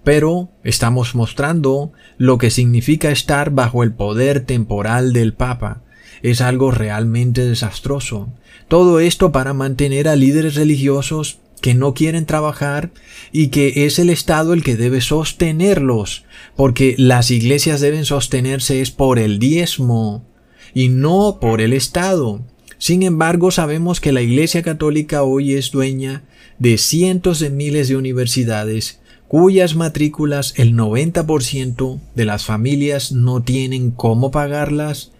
[0.05, 5.83] pero estamos mostrando lo que significa estar bajo el poder temporal del Papa.
[6.25, 8.31] Es algo realmente desastroso.
[8.69, 12.93] Todo esto para mantener a líderes religiosos que no quieren trabajar
[13.31, 16.25] y que es el Estado el que debe sostenerlos,
[16.57, 20.25] porque las iglesias deben sostenerse es por el diezmo
[20.73, 22.41] y no por el Estado.
[22.79, 26.25] Sin embargo, sabemos que la Iglesia Católica hoy es dueña
[26.59, 28.99] de cientos de miles de universidades
[29.29, 35.13] cuyas matrículas el 90% de las familias no tienen cómo pagarlas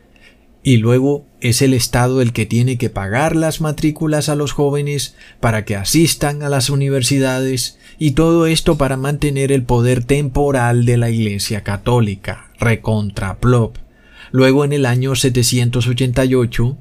[0.65, 5.15] y luego es el Estado el que tiene que pagar las matrículas a los jóvenes
[5.39, 10.97] para que asistan a las universidades y todo esto para mantener el poder temporal de
[10.97, 13.77] la Iglesia Católica, recontra plop.
[14.33, 16.79] Luego en el año 788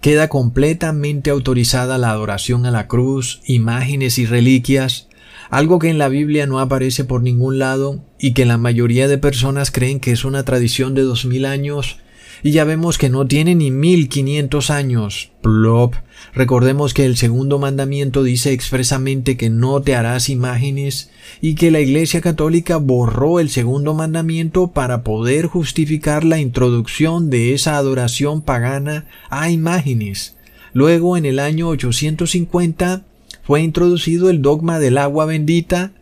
[0.00, 5.08] queda completamente autorizada la adoración a la cruz, imágenes y reliquias
[5.50, 9.18] algo que en la Biblia no aparece por ningún lado y que la mayoría de
[9.18, 11.98] personas creen que es una tradición de dos mil años
[12.42, 15.30] y ya vemos que no tiene ni mil quinientos años.
[15.42, 15.94] Plop.
[16.34, 21.10] Recordemos que el segundo mandamiento dice expresamente que no te harás imágenes
[21.40, 27.54] y que la Iglesia Católica borró el segundo mandamiento para poder justificar la introducción de
[27.54, 30.36] esa adoración pagana a imágenes.
[30.72, 33.02] Luego, en el año 850,
[33.42, 35.92] fue introducido el dogma del agua bendita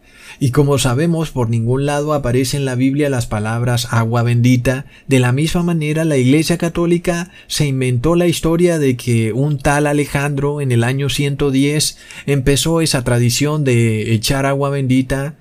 [0.40, 5.18] y como sabemos por ningún lado aparece en la Biblia las palabras agua bendita, de
[5.18, 10.60] la misma manera la Iglesia Católica se inventó la historia de que un tal Alejandro
[10.60, 15.36] en el año 110 empezó esa tradición de echar agua bendita,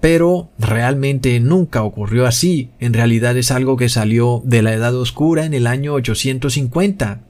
[0.00, 5.44] pero realmente nunca ocurrió así, en realidad es algo que salió de la Edad Oscura
[5.44, 7.20] en el año 850.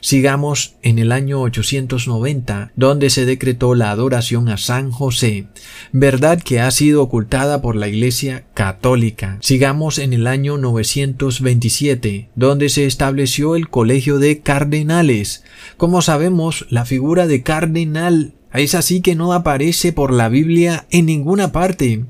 [0.00, 5.48] Sigamos en el año 890, donde se decretó la adoración a San José,
[5.92, 9.38] verdad que ha sido ocultada por la Iglesia Católica.
[9.40, 15.44] Sigamos en el año 927, donde se estableció el Colegio de Cardenales.
[15.76, 21.06] Como sabemos, la figura de cardenal es así que no aparece por la Biblia en
[21.06, 22.04] ninguna parte.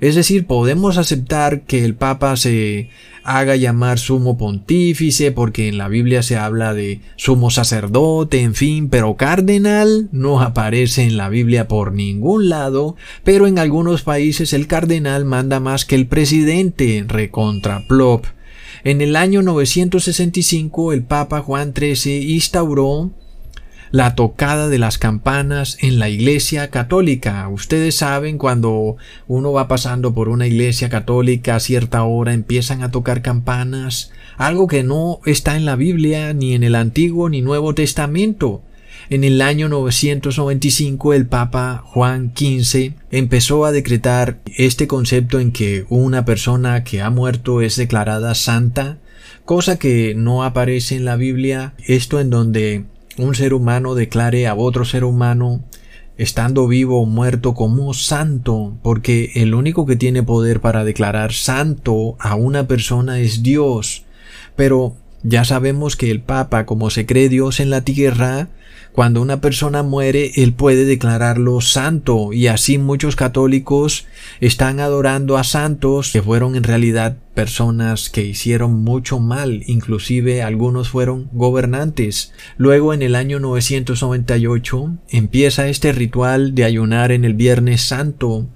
[0.00, 2.88] Es decir, podemos aceptar que el Papa se
[3.24, 8.88] haga llamar sumo pontífice porque en la Biblia se habla de sumo sacerdote, en fin,
[8.88, 14.66] pero cardenal no aparece en la Biblia por ningún lado, pero en algunos países el
[14.66, 18.26] cardenal manda más que el presidente, recontra plop.
[18.82, 23.10] En el año 965 el Papa Juan XIII instauró
[23.90, 27.48] la tocada de las campanas en la iglesia católica.
[27.48, 32.90] Ustedes saben cuando uno va pasando por una iglesia católica a cierta hora empiezan a
[32.90, 37.74] tocar campanas, algo que no está en la Biblia ni en el Antiguo ni Nuevo
[37.74, 38.62] Testamento.
[39.08, 45.84] En el año 995 el Papa Juan XV empezó a decretar este concepto en que
[45.88, 48.98] una persona que ha muerto es declarada santa,
[49.44, 52.84] cosa que no aparece en la Biblia, esto en donde
[53.22, 55.62] un ser humano declare a otro ser humano
[56.16, 62.16] estando vivo o muerto como santo, porque el único que tiene poder para declarar santo
[62.18, 64.04] a una persona es Dios.
[64.54, 68.48] Pero ya sabemos que el Papa, como se cree Dios en la tierra,
[68.92, 74.06] cuando una persona muere, él puede declararlo santo y así muchos católicos
[74.40, 80.88] están adorando a santos que fueron en realidad personas que hicieron mucho mal, inclusive algunos
[80.88, 82.32] fueron gobernantes.
[82.56, 88.48] Luego en el año 998 empieza este ritual de ayunar en el Viernes Santo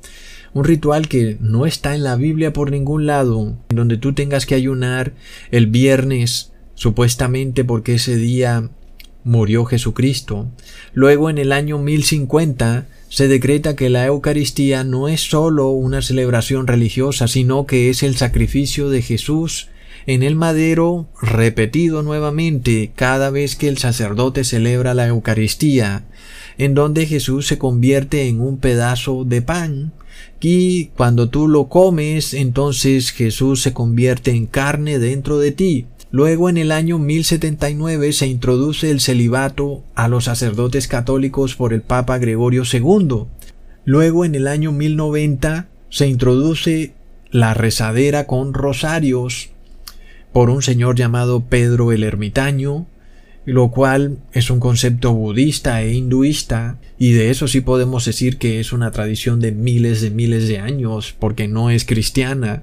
[0.54, 4.54] un ritual que no está en la Biblia por ningún lado, donde tú tengas que
[4.54, 5.12] ayunar
[5.50, 8.70] el viernes, supuestamente porque ese día
[9.24, 10.48] murió Jesucristo.
[10.92, 16.66] Luego en el año 1050 se decreta que la Eucaristía no es sólo una celebración
[16.66, 19.68] religiosa, sino que es el sacrificio de Jesús
[20.06, 26.04] en el madero repetido nuevamente cada vez que el sacerdote celebra la Eucaristía,
[26.58, 29.92] en donde Jesús se convierte en un pedazo de pan,
[30.40, 35.86] y cuando tú lo comes, entonces Jesús se convierte en carne dentro de ti.
[36.14, 41.82] Luego en el año 1079 se introduce el celibato a los sacerdotes católicos por el
[41.82, 43.24] Papa Gregorio II.
[43.84, 46.94] Luego en el año 1090 se introduce
[47.32, 49.50] la rezadera con rosarios
[50.32, 52.86] por un señor llamado Pedro el Ermitaño,
[53.44, 58.60] lo cual es un concepto budista e hinduista, y de eso sí podemos decir que
[58.60, 62.62] es una tradición de miles de miles de años, porque no es cristiana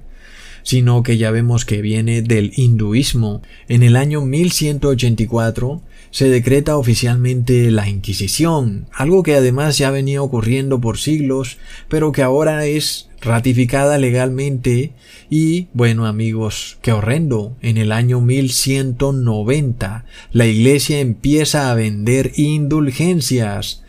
[0.64, 3.41] sino que ya vemos que viene del hinduismo.
[3.68, 5.82] En el año 1184
[6.12, 11.57] se decreta oficialmente la Inquisición, algo que además ya venía ocurriendo por siglos,
[11.88, 14.91] pero que ahora es ratificada legalmente
[15.30, 23.80] y, bueno amigos, qué horrendo, en el año 1190 la Iglesia empieza a vender indulgencias,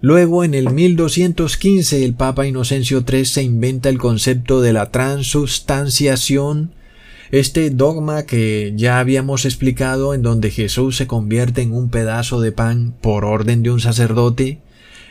[0.00, 6.72] Luego, en el 1215, el Papa Inocencio III se inventa el concepto de la transustanciación,
[7.32, 12.52] este dogma que ya habíamos explicado en donde Jesús se convierte en un pedazo de
[12.52, 14.60] pan por orden de un sacerdote.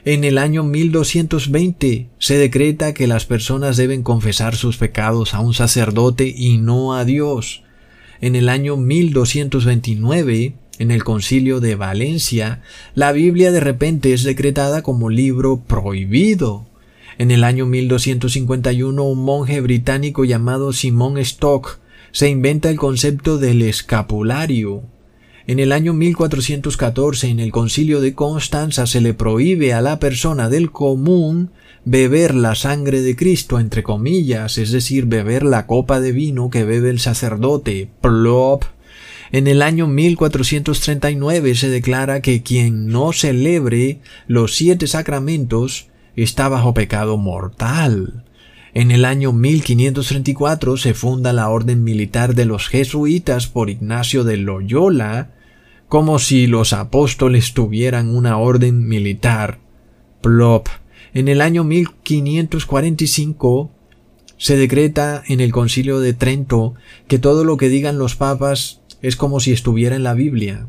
[0.06, 5.54] En el año 1220 se decreta que las personas deben confesar sus pecados a un
[5.54, 7.64] sacerdote y no a Dios.
[8.22, 12.62] En el año 1229 en el concilio de Valencia,
[12.96, 16.66] la Biblia de repente es decretada como libro prohibido.
[17.18, 21.80] En el año 1251 un monje británico llamado Simon Stock
[22.12, 24.84] se inventa el concepto del escapulario.
[25.48, 30.50] En el año 1414 en el concilio de Constanza se le prohíbe a la persona
[30.50, 31.52] del común
[31.86, 36.66] beber la sangre de Cristo entre comillas, es decir, beber la copa de vino que
[36.66, 37.90] bebe el sacerdote.
[38.02, 38.66] Plop.
[39.32, 46.74] En el año 1439 se declara que quien no celebre los siete sacramentos está bajo
[46.74, 48.24] pecado mortal.
[48.74, 54.38] En el año 1534 se funda la Orden Militar de los Jesuitas por Ignacio de
[54.38, 55.32] Loyola,
[55.90, 59.60] como si los apóstoles tuvieran una orden militar.
[60.22, 60.68] Plop.
[61.14, 63.72] En el año 1545
[64.38, 66.76] se decreta en el Concilio de Trento
[67.08, 70.68] que todo lo que digan los papas es como si estuviera en la Biblia.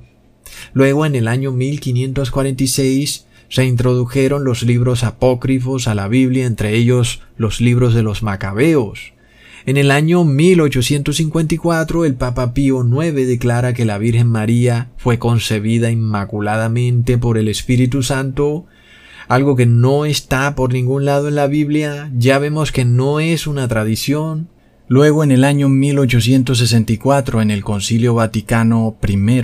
[0.72, 7.22] Luego, en el año 1546, se introdujeron los libros apócrifos a la Biblia, entre ellos
[7.36, 9.12] los libros de los Macabeos.
[9.66, 15.90] En el año 1854 el Papa Pío IX declara que la Virgen María fue concebida
[15.90, 18.66] inmaculadamente por el Espíritu Santo,
[19.28, 23.46] algo que no está por ningún lado en la Biblia, ya vemos que no es
[23.46, 24.48] una tradición,
[24.90, 29.42] Luego, en el año 1864, en el Concilio Vaticano I,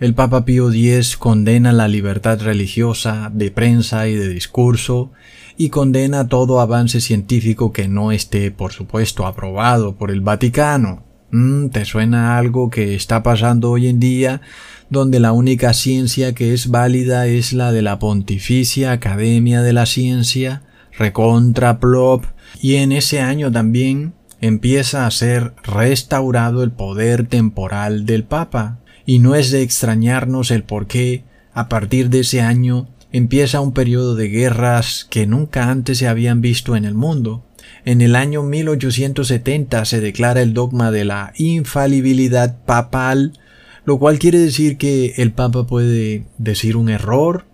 [0.00, 5.12] el Papa Pío X condena la libertad religiosa, de prensa y de discurso,
[5.58, 11.04] y condena todo avance científico que no esté, por supuesto, aprobado por el Vaticano.
[11.32, 14.40] Mm, ¿Te suena algo que está pasando hoy en día,
[14.88, 19.84] donde la única ciencia que es válida es la de la Pontificia Academia de la
[19.84, 20.62] Ciencia,
[20.96, 22.24] recontra plop,
[22.62, 29.20] y en ese año también empieza a ser restaurado el poder temporal del Papa, y
[29.20, 31.24] no es de extrañarnos el por qué,
[31.54, 36.40] a partir de ese año, empieza un periodo de guerras que nunca antes se habían
[36.40, 37.46] visto en el mundo.
[37.84, 43.38] En el año 1870 se declara el dogma de la infalibilidad papal,
[43.84, 47.46] lo cual quiere decir que el Papa puede decir un error,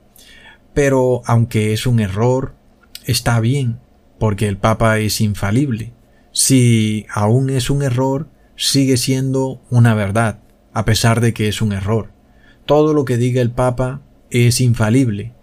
[0.72, 2.54] pero aunque es un error,
[3.04, 3.78] está bien,
[4.18, 5.97] porque el Papa es infalible
[6.38, 10.38] si aún es un error, sigue siendo una verdad,
[10.72, 12.12] a pesar de que es un error.
[12.64, 15.34] Todo lo que diga el Papa es infalible.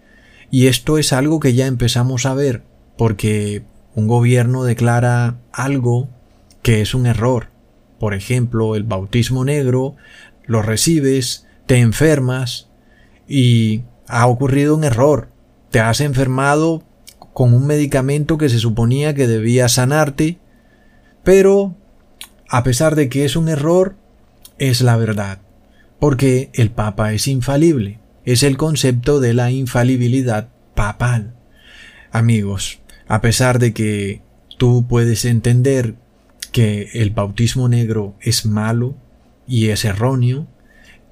[0.50, 2.62] Y esto es algo que ya empezamos a ver,
[2.96, 3.62] porque
[3.94, 6.08] un gobierno declara algo
[6.62, 7.50] que es un error.
[8.00, 9.96] Por ejemplo, el bautismo negro,
[10.46, 12.70] lo recibes, te enfermas
[13.28, 15.28] y ha ocurrido un error.
[15.70, 16.84] Te has enfermado
[17.34, 20.38] con un medicamento que se suponía que debía sanarte,
[21.26, 21.74] pero
[22.48, 23.96] a pesar de que es un error,
[24.58, 25.40] es la verdad,
[25.98, 31.34] porque el Papa es infalible, es el concepto de la infalibilidad papal.
[32.12, 34.22] Amigos, a pesar de que
[34.56, 35.96] tú puedes entender
[36.52, 38.94] que el bautismo negro es malo
[39.48, 40.46] y es erróneo,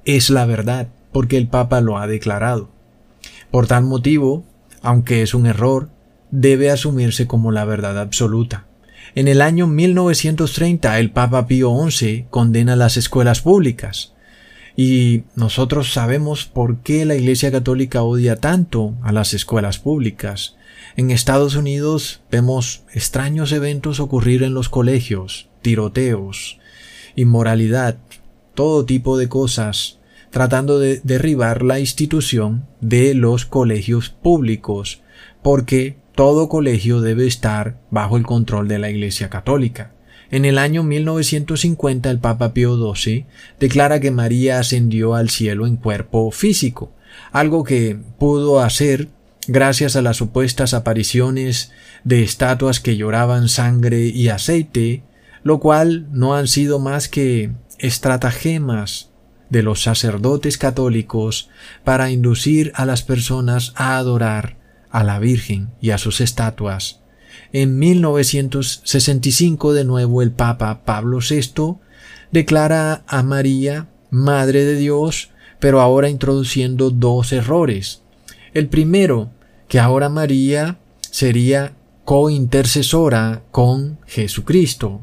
[0.05, 2.71] es la verdad, porque el Papa lo ha declarado.
[3.51, 4.45] Por tal motivo,
[4.81, 5.89] aunque es un error,
[6.31, 8.69] debe asumirse como la verdad absoluta.
[9.15, 14.13] En el año 1930 el Papa Pío XI condena las escuelas públicas.
[14.77, 20.57] Y nosotros sabemos por qué la Iglesia Católica odia tanto a las escuelas públicas.
[20.97, 26.59] En Estados Unidos vemos extraños eventos ocurrir en los colegios, tiroteos,
[27.15, 27.99] inmoralidad,
[28.55, 29.99] todo tipo de cosas,
[30.31, 35.03] tratando de derribar la institución de los colegios públicos,
[35.43, 39.93] porque todo colegio debe estar bajo el control de la Iglesia Católica.
[40.31, 43.27] En el año 1950 el Papa Pío XII
[43.59, 46.93] declara que María ascendió al cielo en cuerpo físico,
[47.33, 49.09] algo que pudo hacer
[49.47, 51.73] gracias a las supuestas apariciones
[52.05, 55.03] de estatuas que lloraban sangre y aceite,
[55.43, 59.11] lo cual no han sido más que estratagemas
[59.51, 61.51] de los sacerdotes católicos
[61.85, 64.64] para inducir a las personas a adorar
[64.95, 67.01] a la Virgen y a sus estatuas.
[67.53, 71.79] En 1965 de nuevo el Papa Pablo VI
[72.31, 78.03] declara a María Madre de Dios, pero ahora introduciendo dos errores.
[78.53, 79.33] El primero,
[79.67, 80.79] que ahora María
[81.11, 81.75] sería
[82.05, 85.03] cointercesora con Jesucristo.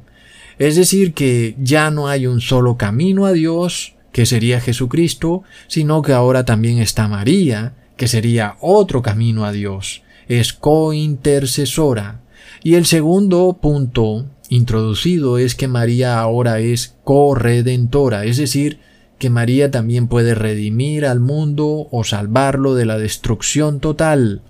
[0.58, 6.02] Es decir, que ya no hay un solo camino a Dios, que sería Jesucristo, sino
[6.02, 12.22] que ahora también está María, que sería otro camino a Dios, es cointercesora.
[12.64, 18.80] Y el segundo punto introducido es que María ahora es corredentora, es decir,
[19.20, 24.42] que María también puede redimir al mundo o salvarlo de la destrucción total.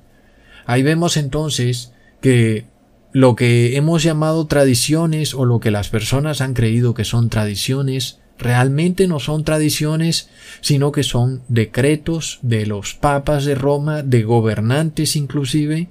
[0.66, 1.92] Ahí vemos entonces
[2.22, 2.68] que
[3.12, 8.22] lo que hemos llamado tradiciones o lo que las personas han creído que son tradiciones
[8.42, 10.30] realmente no son tradiciones,
[10.60, 15.88] sino que son decretos de los papas de Roma, de gobernantes inclusive,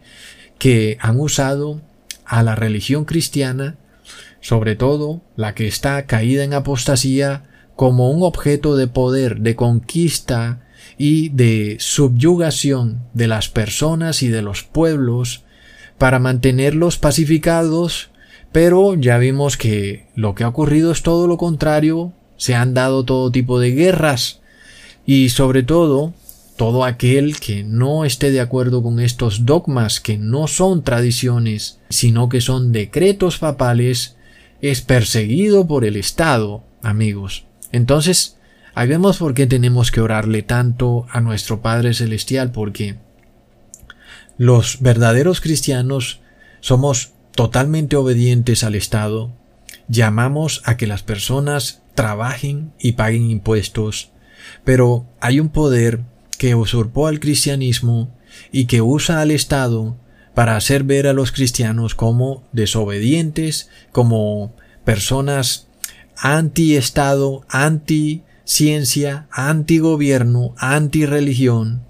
[0.59, 1.81] que han usado
[2.27, 3.77] a la religión cristiana,
[4.41, 7.45] sobre todo la que está caída en apostasía,
[7.77, 10.67] como un objeto de poder, de conquista
[10.99, 15.45] y de subyugación de las personas y de los pueblos,
[15.99, 18.11] para mantenerlos pacificados,
[18.53, 23.05] pero ya vimos que lo que ha ocurrido es todo lo contrario se han dado
[23.05, 24.41] todo tipo de guerras
[25.05, 26.15] y sobre todo
[26.57, 32.31] todo aquel que no esté de acuerdo con estos dogmas que no son tradiciones, sino
[32.31, 34.17] que son decretos papales,
[34.63, 37.45] es perseguido por el Estado, amigos.
[37.73, 38.39] Entonces,
[38.75, 42.97] ahí vemos por qué tenemos que orarle tanto a nuestro Padre Celestial, porque
[44.39, 46.21] los verdaderos cristianos
[46.61, 49.31] somos totalmente obedientes al Estado,
[49.89, 54.11] llamamos a que las personas trabajen y paguen impuestos,
[54.65, 56.01] pero hay un poder
[56.39, 58.15] que usurpó al cristianismo
[58.53, 59.97] y que usa al Estado
[60.35, 65.69] para hacer ver a los cristianos como desobedientes, como personas
[66.17, 71.83] anti-Estado, anti-ciencia, anti-gobierno, anti-religión.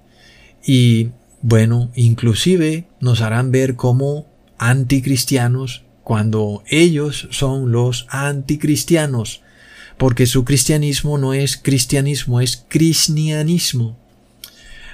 [0.65, 4.27] Y bueno, inclusive nos harán ver como
[4.57, 9.40] anticristianos cuando ellos son los anticristianos,
[10.01, 13.99] porque su cristianismo no es cristianismo, es cristianismo.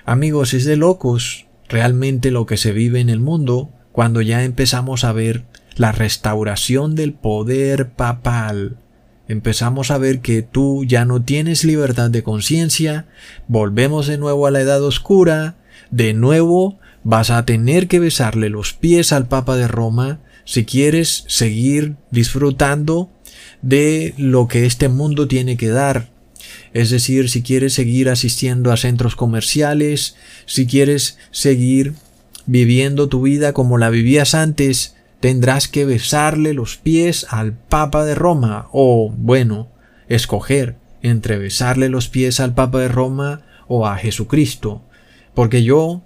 [0.04, 5.06] Amigos, es de locos realmente lo que se vive en el mundo cuando ya empezamos
[5.06, 5.46] a ver
[5.78, 8.80] la restauración del poder papal.
[9.30, 13.06] Empezamos a ver que tú ya no tienes libertad de conciencia,
[13.48, 15.56] volvemos de nuevo a la edad oscura,
[15.90, 21.24] de nuevo vas a tener que besarle los pies al Papa de Roma si quieres
[21.28, 23.10] seguir disfrutando
[23.62, 26.10] de lo que este mundo tiene que dar.
[26.74, 31.94] Es decir, si quieres seguir asistiendo a centros comerciales, si quieres seguir
[32.46, 38.16] viviendo tu vida como la vivías antes, tendrás que besarle los pies al Papa de
[38.16, 39.70] Roma o, bueno,
[40.08, 44.82] escoger entre besarle los pies al Papa de Roma o a Jesucristo,
[45.34, 46.02] porque yo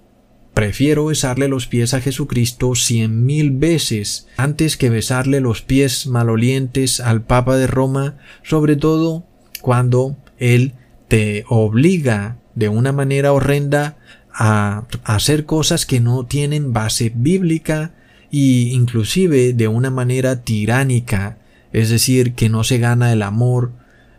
[0.54, 7.00] Prefiero besarle los pies a Jesucristo cien mil veces antes que besarle los pies malolientes
[7.00, 9.24] al Papa de Roma, sobre todo
[9.62, 10.74] cuando él
[11.08, 13.96] te obliga de una manera horrenda
[14.34, 17.92] a hacer cosas que no tienen base bíblica
[18.30, 21.38] y inclusive de una manera tiránica,
[21.72, 23.72] es decir, que no se gana el amor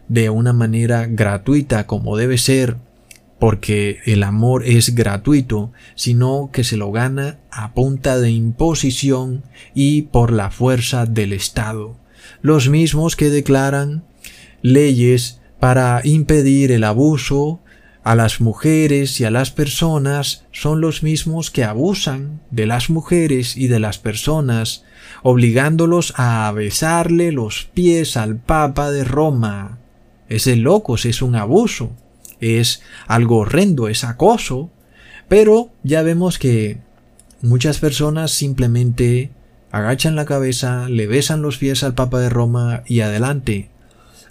[0.08, 2.78] de una manera gratuita como debe ser,
[3.44, 10.04] porque el amor es gratuito, sino que se lo gana a punta de imposición y
[10.04, 11.98] por la fuerza del Estado.
[12.42, 14.06] Los mismos que declaran
[14.62, 17.60] leyes para impedir el abuso
[18.06, 23.58] a las mujeres y a las personas son los mismos que abusan de las mujeres
[23.58, 24.86] y de las personas,
[25.22, 29.80] obligándolos a besarle los pies al Papa de Roma.
[30.30, 31.92] Es de locos, es un abuso,
[32.44, 34.72] es algo horrendo, es acoso,
[35.28, 36.80] pero ya vemos que
[37.42, 39.32] muchas personas simplemente
[39.72, 43.70] agachan la cabeza, le besan los pies al Papa de Roma y adelante.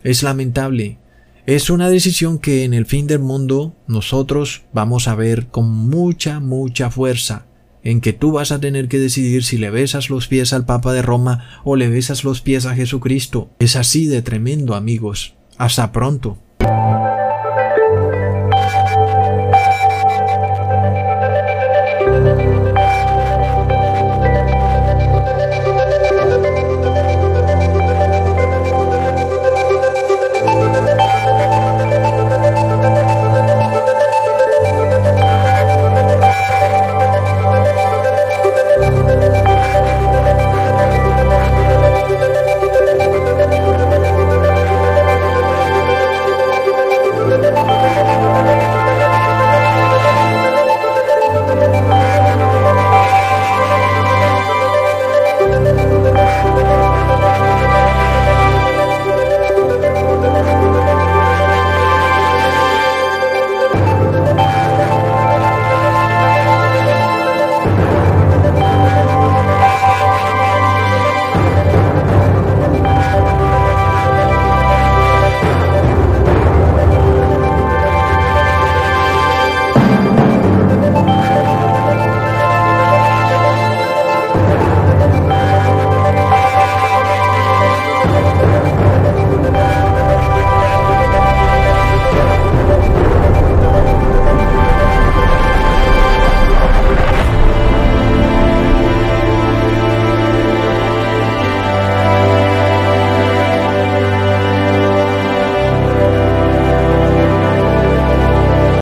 [0.04, 0.98] Es lamentable,
[1.44, 6.38] es una decisión que en el fin del mundo nosotros vamos a ver con mucha,
[6.38, 7.46] mucha fuerza,
[7.82, 10.92] en que tú vas a tener que decidir si le besas los pies al Papa
[10.92, 13.50] de Roma o le besas los pies a Jesucristo.
[13.58, 15.34] Es así de tremendo, amigos.
[15.58, 16.38] Hasta pronto.